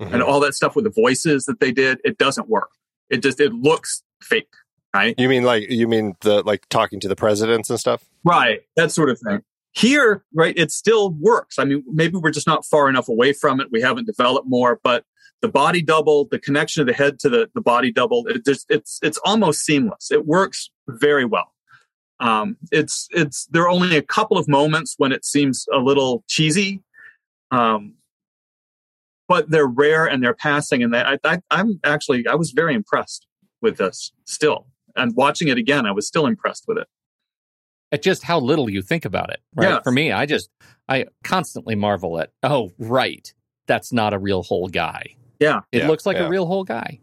mm-hmm. 0.00 0.14
and 0.14 0.22
all 0.22 0.40
that 0.40 0.54
stuff 0.54 0.74
with 0.74 0.84
the 0.84 0.90
voices 0.90 1.44
that 1.44 1.60
they 1.60 1.72
did, 1.72 1.98
it 2.04 2.18
doesn't 2.18 2.48
work. 2.48 2.70
It 3.08 3.22
just 3.22 3.40
it 3.40 3.52
looks 3.52 4.02
fake, 4.22 4.52
right? 4.94 5.14
You 5.18 5.28
mean 5.28 5.42
like 5.42 5.68
you 5.68 5.88
mean 5.88 6.14
the 6.20 6.42
like 6.42 6.68
talking 6.68 7.00
to 7.00 7.08
the 7.08 7.16
presidents 7.16 7.70
and 7.70 7.78
stuff? 7.78 8.04
Right, 8.24 8.60
that 8.76 8.92
sort 8.92 9.10
of 9.10 9.18
thing. 9.26 9.40
Here, 9.72 10.24
right, 10.34 10.54
it 10.56 10.72
still 10.72 11.10
works. 11.10 11.58
I 11.58 11.64
mean, 11.64 11.84
maybe 11.86 12.18
we're 12.18 12.32
just 12.32 12.46
not 12.46 12.64
far 12.64 12.88
enough 12.88 13.08
away 13.08 13.32
from 13.32 13.60
it. 13.60 13.68
We 13.70 13.80
haven't 13.80 14.06
developed 14.06 14.48
more, 14.48 14.80
but 14.82 15.04
the 15.42 15.48
body 15.48 15.80
double, 15.80 16.26
the 16.28 16.38
connection 16.38 16.80
of 16.80 16.86
the 16.86 16.92
head 16.92 17.18
to 17.20 17.28
the, 17.28 17.48
the 17.54 17.60
body 17.60 17.92
double, 17.92 18.26
it 18.26 18.44
just, 18.44 18.66
it's 18.68 18.98
it's 19.02 19.18
almost 19.24 19.60
seamless. 19.60 20.10
It 20.10 20.26
works 20.26 20.70
very 20.88 21.24
well. 21.24 21.54
Um, 22.20 22.56
it's 22.70 23.08
it's 23.10 23.46
there 23.46 23.62
are 23.62 23.68
only 23.68 23.96
a 23.96 24.02
couple 24.02 24.38
of 24.38 24.46
moments 24.46 24.94
when 24.98 25.10
it 25.10 25.24
seems 25.24 25.66
a 25.72 25.78
little 25.78 26.22
cheesy, 26.28 26.82
um, 27.50 27.94
but 29.26 29.50
they're 29.50 29.66
rare 29.66 30.06
and 30.06 30.22
they're 30.22 30.34
passing. 30.34 30.82
And 30.82 30.94
I, 30.94 31.18
I, 31.24 31.40
I'm 31.50 31.80
actually 31.84 32.26
I 32.26 32.34
was 32.34 32.50
very 32.50 32.74
impressed 32.74 33.26
with 33.62 33.78
this 33.78 34.12
still, 34.26 34.66
and 34.96 35.16
watching 35.16 35.48
it 35.48 35.58
again, 35.58 35.86
I 35.86 35.92
was 35.92 36.06
still 36.06 36.26
impressed 36.26 36.64
with 36.68 36.78
it 36.78 36.86
at 37.92 38.02
just 38.02 38.22
how 38.22 38.38
little 38.38 38.70
you 38.70 38.82
think 38.82 39.04
about 39.04 39.30
it. 39.30 39.40
Right. 39.54 39.68
Yes. 39.70 39.80
For 39.82 39.92
me, 39.92 40.12
I 40.12 40.26
just, 40.26 40.50
I 40.88 41.06
constantly 41.24 41.74
marvel 41.74 42.20
at, 42.20 42.30
oh, 42.42 42.72
right. 42.78 43.32
That's 43.66 43.92
not 43.92 44.12
a 44.12 44.18
real 44.18 44.42
whole 44.42 44.68
guy. 44.68 45.14
Yeah. 45.38 45.60
It 45.72 45.78
yeah, 45.78 45.88
looks 45.88 46.06
like 46.06 46.16
yeah. 46.16 46.26
a 46.26 46.28
real 46.28 46.46
whole 46.46 46.64
guy. 46.64 47.00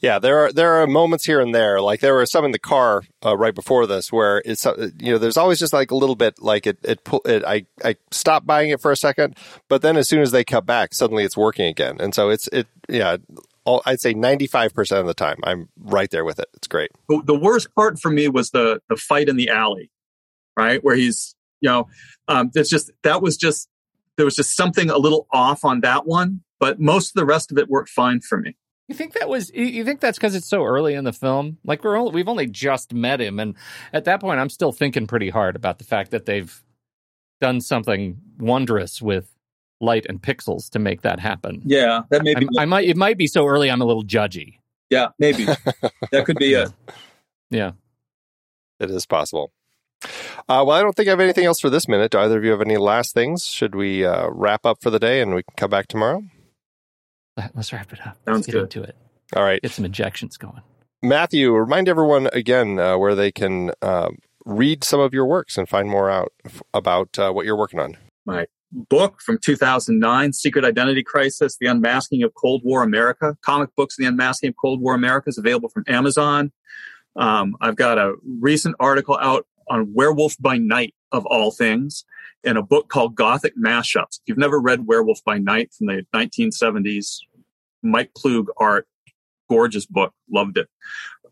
Yeah, 0.00 0.18
there 0.18 0.38
are 0.38 0.52
there 0.52 0.74
are 0.74 0.86
moments 0.86 1.24
here 1.24 1.40
and 1.40 1.54
there. 1.54 1.80
Like 1.80 2.00
there 2.00 2.14
were 2.14 2.26
some 2.26 2.44
in 2.44 2.52
the 2.52 2.58
car 2.58 3.02
uh, 3.24 3.36
right 3.36 3.54
before 3.54 3.86
this 3.86 4.12
where 4.12 4.42
it's 4.44 4.64
uh, 4.64 4.90
you 4.98 5.12
know 5.12 5.18
there's 5.18 5.36
always 5.36 5.58
just 5.58 5.72
like 5.72 5.90
a 5.90 5.96
little 5.96 6.16
bit 6.16 6.40
like 6.40 6.66
it 6.66 6.78
it, 6.82 7.00
it 7.24 7.44
I 7.44 7.66
I 7.84 7.96
stopped 8.10 8.46
buying 8.46 8.70
it 8.70 8.80
for 8.80 8.92
a 8.92 8.96
second, 8.96 9.36
but 9.68 9.82
then 9.82 9.96
as 9.96 10.08
soon 10.08 10.20
as 10.20 10.30
they 10.30 10.44
cut 10.44 10.66
back, 10.66 10.94
suddenly 10.94 11.24
it's 11.24 11.36
working 11.36 11.66
again. 11.66 11.96
And 12.00 12.14
so 12.14 12.30
it's 12.30 12.48
it 12.48 12.66
yeah, 12.88 13.16
all, 13.68 13.82
I'd 13.84 14.00
say 14.00 14.14
95% 14.14 14.98
of 14.98 15.06
the 15.06 15.14
time 15.14 15.36
I'm 15.44 15.68
right 15.78 16.10
there 16.10 16.24
with 16.24 16.38
it. 16.38 16.48
It's 16.54 16.66
great. 16.66 16.90
The 17.08 17.38
worst 17.38 17.74
part 17.74 18.00
for 18.00 18.10
me 18.10 18.28
was 18.28 18.50
the 18.50 18.80
the 18.88 18.96
fight 18.96 19.28
in 19.28 19.36
the 19.36 19.50
alley, 19.50 19.90
right? 20.56 20.82
Where 20.82 20.96
he's, 20.96 21.34
you 21.60 21.68
know, 21.68 21.88
um, 22.28 22.50
it's 22.54 22.70
just, 22.70 22.90
that 23.02 23.20
was 23.20 23.36
just, 23.36 23.68
there 24.16 24.24
was 24.24 24.36
just 24.36 24.56
something 24.56 24.88
a 24.88 24.96
little 24.96 25.26
off 25.32 25.64
on 25.64 25.80
that 25.82 26.06
one, 26.06 26.40
but 26.58 26.80
most 26.80 27.10
of 27.10 27.14
the 27.14 27.26
rest 27.26 27.52
of 27.52 27.58
it 27.58 27.68
worked 27.68 27.90
fine 27.90 28.20
for 28.20 28.38
me. 28.38 28.56
You 28.88 28.94
think 28.94 29.12
that 29.14 29.28
was? 29.28 29.52
You 29.52 29.84
think 29.84 30.00
that's 30.00 30.16
because 30.16 30.34
it's 30.34 30.48
so 30.48 30.64
early 30.64 30.94
in 30.94 31.04
the 31.04 31.12
film? 31.12 31.58
Like 31.62 31.84
we're 31.84 31.96
only, 31.96 32.12
we've 32.12 32.28
only 32.28 32.46
just 32.46 32.94
met 32.94 33.20
him, 33.20 33.38
and 33.38 33.54
at 33.92 34.04
that 34.06 34.20
point, 34.20 34.40
I'm 34.40 34.48
still 34.48 34.72
thinking 34.72 35.06
pretty 35.06 35.28
hard 35.28 35.56
about 35.56 35.76
the 35.78 35.84
fact 35.84 36.10
that 36.10 36.24
they've 36.24 36.62
done 37.40 37.60
something 37.60 38.16
wondrous 38.38 39.02
with 39.02 39.36
light 39.80 40.06
and 40.08 40.22
pixels 40.22 40.70
to 40.70 40.78
make 40.78 41.02
that 41.02 41.20
happen. 41.20 41.60
Yeah, 41.66 42.02
that 42.08 42.22
may 42.22 42.34
be. 42.34 42.48
I 42.58 42.64
might. 42.64 42.88
It 42.88 42.96
might 42.96 43.18
be 43.18 43.26
so 43.26 43.46
early. 43.46 43.70
I'm 43.70 43.82
a 43.82 43.84
little 43.84 44.04
judgy. 44.04 44.54
Yeah, 44.88 45.08
maybe 45.18 45.44
that 46.10 46.24
could 46.24 46.38
be 46.38 46.54
it. 46.54 46.72
Yeah, 47.50 47.72
it 48.80 48.90
is 48.90 49.04
possible. 49.04 49.52
Uh, 50.48 50.64
well, 50.66 50.70
I 50.70 50.80
don't 50.80 50.96
think 50.96 51.08
I 51.08 51.10
have 51.10 51.20
anything 51.20 51.44
else 51.44 51.60
for 51.60 51.68
this 51.68 51.88
minute. 51.88 52.12
Do 52.12 52.20
either 52.20 52.38
of 52.38 52.44
you 52.44 52.52
have 52.52 52.62
any 52.62 52.78
last 52.78 53.12
things? 53.12 53.44
Should 53.44 53.74
we 53.74 54.06
uh, 54.06 54.28
wrap 54.30 54.64
up 54.64 54.80
for 54.80 54.88
the 54.88 54.98
day 54.98 55.20
and 55.20 55.34
we 55.34 55.42
can 55.42 55.54
come 55.58 55.70
back 55.70 55.88
tomorrow? 55.88 56.22
Let's 57.54 57.72
wrap 57.72 57.92
it 57.92 58.00
up. 58.06 58.16
Sounds 58.24 58.38
Let's 58.38 58.46
get 58.46 58.52
good. 58.52 58.62
into 58.62 58.82
it. 58.82 58.96
All 59.34 59.42
right. 59.42 59.60
Get 59.62 59.72
some 59.72 59.84
injections 59.84 60.36
going. 60.36 60.62
Matthew, 61.02 61.52
remind 61.52 61.88
everyone 61.88 62.28
again 62.32 62.78
uh, 62.78 62.98
where 62.98 63.14
they 63.14 63.30
can 63.30 63.70
uh, 63.82 64.08
read 64.44 64.82
some 64.82 65.00
of 65.00 65.14
your 65.14 65.26
works 65.26 65.56
and 65.56 65.68
find 65.68 65.88
more 65.88 66.10
out 66.10 66.32
f- 66.44 66.62
about 66.74 67.18
uh, 67.18 67.30
what 67.30 67.46
you're 67.46 67.56
working 67.56 67.78
on. 67.78 67.96
My 68.26 68.46
book 68.72 69.20
from 69.20 69.38
2009, 69.38 70.32
Secret 70.32 70.64
Identity 70.64 71.02
Crisis, 71.02 71.56
The 71.60 71.66
Unmasking 71.66 72.22
of 72.22 72.34
Cold 72.34 72.62
War 72.64 72.82
America. 72.82 73.36
Comic 73.42 73.74
books, 73.76 73.96
The 73.96 74.06
Unmasking 74.06 74.48
of 74.50 74.56
Cold 74.60 74.80
War 74.80 74.94
America 74.94 75.28
is 75.28 75.38
available 75.38 75.68
from 75.68 75.84
Amazon. 75.86 76.52
Um, 77.16 77.56
I've 77.60 77.76
got 77.76 77.98
a 77.98 78.14
recent 78.40 78.74
article 78.80 79.16
out 79.20 79.46
on 79.68 79.92
Werewolf 79.94 80.36
by 80.40 80.56
Night, 80.56 80.94
of 81.12 81.26
all 81.26 81.50
things, 81.50 82.04
in 82.44 82.56
a 82.56 82.62
book 82.62 82.88
called 82.88 83.14
Gothic 83.14 83.54
Mashups. 83.56 84.20
If 84.20 84.22
you've 84.26 84.38
never 84.38 84.60
read 84.60 84.86
Werewolf 84.86 85.22
by 85.24 85.38
Night 85.38 85.72
from 85.72 85.88
the 85.88 86.06
1970s, 86.14 87.18
Mike 87.82 88.12
Ploog 88.14 88.46
art, 88.56 88.86
gorgeous 89.48 89.86
book, 89.86 90.12
loved 90.30 90.58
it. 90.58 90.68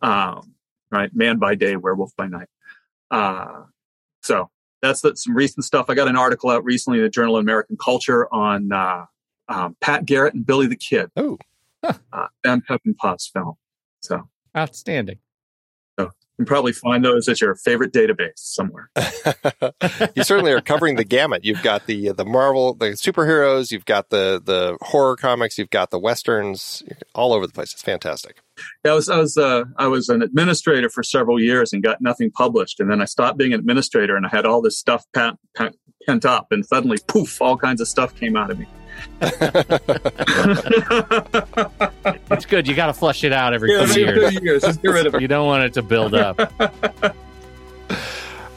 Um, 0.03 0.55
right, 0.91 1.11
Man 1.15 1.39
by 1.39 1.55
Day, 1.55 1.77
Werewolf 1.77 2.15
by 2.17 2.27
Night. 2.27 2.49
Uh, 3.11 3.65
so 4.23 4.51
that's 4.83 5.01
the, 5.01 5.17
some 5.17 5.35
recent 5.35 5.65
stuff. 5.65 5.87
I 5.89 5.95
got 5.95 6.09
an 6.09 6.17
article 6.17 6.51
out 6.51 6.65
recently 6.65 6.99
in 6.99 7.05
the 7.05 7.11
Journal 7.11 7.37
of 7.37 7.41
American 7.41 7.77
Culture 7.77 8.33
on 8.33 8.73
uh, 8.73 9.07
um, 9.49 9.77
Pat 9.81 10.05
Garrett 10.05 10.35
and 10.35 10.45
Billy 10.45 10.67
the 10.67 10.77
Kid. 10.77 11.11
Oh, 11.17 11.39
huh. 11.85 11.95
uh, 12.13 12.27
Sam 12.45 12.63
Peckinpah's 12.63 13.29
film. 13.33 13.55
So 14.01 14.29
outstanding 14.57 15.19
can 16.37 16.45
probably 16.45 16.73
find 16.73 17.05
those 17.05 17.29
at 17.29 17.41
your 17.41 17.55
favorite 17.55 17.93
database 17.93 18.37
somewhere. 18.37 18.91
you 20.15 20.23
certainly 20.23 20.53
are 20.53 20.61
covering 20.61 20.97
the 20.97 21.05
gamut. 21.05 21.45
You've 21.45 21.63
got 21.63 21.87
the 21.87 22.13
the 22.13 22.25
Marvel, 22.25 22.75
the 22.75 22.91
superheroes. 22.91 23.71
You've 23.71 23.87
got 23.87 24.11
the 24.11 24.41
the 24.45 24.77
horror 24.83 25.17
comics. 25.17 25.59
You've 25.59 25.71
got 25.71 25.91
the 25.91 25.99
westerns. 25.99 26.83
all 27.15 27.33
over 27.33 27.47
the 27.47 27.53
place. 27.53 27.73
It's 27.73 27.83
fantastic. 27.83 28.43
Yeah, 28.85 28.93
I 28.93 28.95
was 28.95 29.09
I 29.09 29.19
was 29.19 29.37
uh, 29.37 29.65
I 29.79 29.87
was 29.87 30.09
an 30.09 30.23
administrator 30.23 30.91
for 30.91 31.03
several 31.03 31.41
years 31.41 31.73
and 31.73 31.83
got 31.83 32.01
nothing 32.01 32.31
published, 32.31 32.81
and 32.81 32.91
then 32.91 33.01
I 33.01 33.07
stopped 33.07 33.39
being 33.39 33.53
an 33.53 33.61
administrator, 33.61 34.17
and 34.17 34.27
I 34.27 34.29
had 34.29 34.45
all 34.45 34.61
this 34.61 34.79
stuff 34.79 35.05
pent, 35.15 35.39
pent 35.55 36.25
up, 36.25 36.49
and 36.51 36.65
suddenly, 36.65 36.99
poof, 37.07 37.41
all 37.41 37.57
kinds 37.57 37.81
of 37.81 37.89
stuff 37.89 38.15
came 38.15 38.37
out 38.37 38.51
of 38.51 38.59
me. 38.59 38.67
it's 42.31 42.47
good. 42.47 42.67
You 42.67 42.75
got 42.75 42.87
to 42.87 42.93
flush 42.93 43.25
it 43.25 43.33
out 43.33 43.55
every 43.55 43.73
yeah, 43.73 43.87
few 43.87 44.05
years. 44.05 44.41
years. 44.43 44.63
Just 44.63 44.83
get 44.83 44.89
rid 44.89 45.07
of 45.07 45.15
it. 45.15 45.23
You 45.23 45.29
don't 45.29 45.47
want 45.47 45.65
it 45.65 45.75
to 45.75 45.83
build 45.83 46.15
up. 46.15 46.53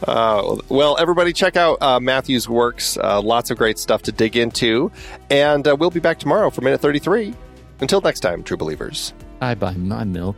Uh, 0.07 0.55
well, 0.69 0.97
everybody, 0.97 1.33
check 1.33 1.57
out 1.57 1.77
uh, 1.81 1.99
Matthew's 1.99 2.47
works. 2.47 2.97
Uh, 2.97 3.21
lots 3.21 3.51
of 3.51 3.57
great 3.57 3.77
stuff 3.77 4.01
to 4.03 4.13
dig 4.13 4.37
into. 4.37 4.91
And 5.29 5.67
uh, 5.67 5.75
we'll 5.77 5.91
be 5.91 5.99
back 5.99 6.19
tomorrow 6.19 6.49
for 6.49 6.61
minute 6.61 6.79
33. 6.79 7.33
Until 7.81 8.01
next 8.01 8.21
time, 8.21 8.41
true 8.43 8.57
believers. 8.57 9.13
I 9.41 9.55
buy 9.55 9.73
my 9.73 10.05
milk 10.05 10.37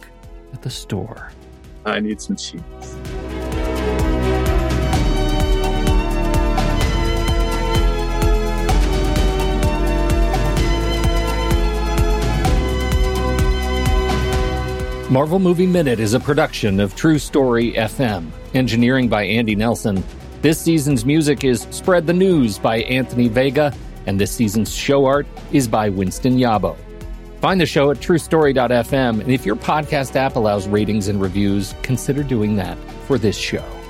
at 0.54 0.62
the 0.62 0.70
store. 0.70 1.32
I 1.86 2.00
need 2.00 2.22
some 2.22 2.36
cheese. 2.36 2.62
Marvel 15.12 15.40
Movie 15.40 15.68
Minute 15.68 16.00
is 16.00 16.14
a 16.14 16.22
production 16.22 16.80
of 16.80 16.96
True 16.96 17.20
Story 17.20 17.74
FM, 17.74 18.32
engineering 18.54 19.10
by 19.10 19.24
Andy 19.24 19.58
Nelson. 19.58 20.02
This 20.42 20.58
season's 20.58 21.04
music 21.04 21.44
is 21.44 21.68
Spread 21.70 22.08
the 22.08 22.14
News 22.14 22.58
by 22.58 22.84
Anthony 22.84 23.28
Vega, 23.28 23.74
and 24.06 24.18
this 24.18 24.32
season's 24.32 24.74
show 24.74 25.06
art 25.06 25.28
is 25.52 25.68
by 25.68 25.90
Winston 25.90 26.38
Yabo. 26.38 26.78
Find 27.42 27.60
the 27.60 27.66
show 27.66 27.92
at 27.92 27.98
truestory.fm, 27.98 29.20
and 29.20 29.30
if 29.30 29.46
your 29.46 29.58
podcast 29.58 30.16
app 30.16 30.38
allows 30.38 30.70
ratings 30.70 31.10
and 31.10 31.22
reviews, 31.22 31.76
consider 31.82 32.24
doing 32.24 32.56
that 32.56 32.78
for 33.06 33.18
this 33.18 33.36
show. 33.36 33.81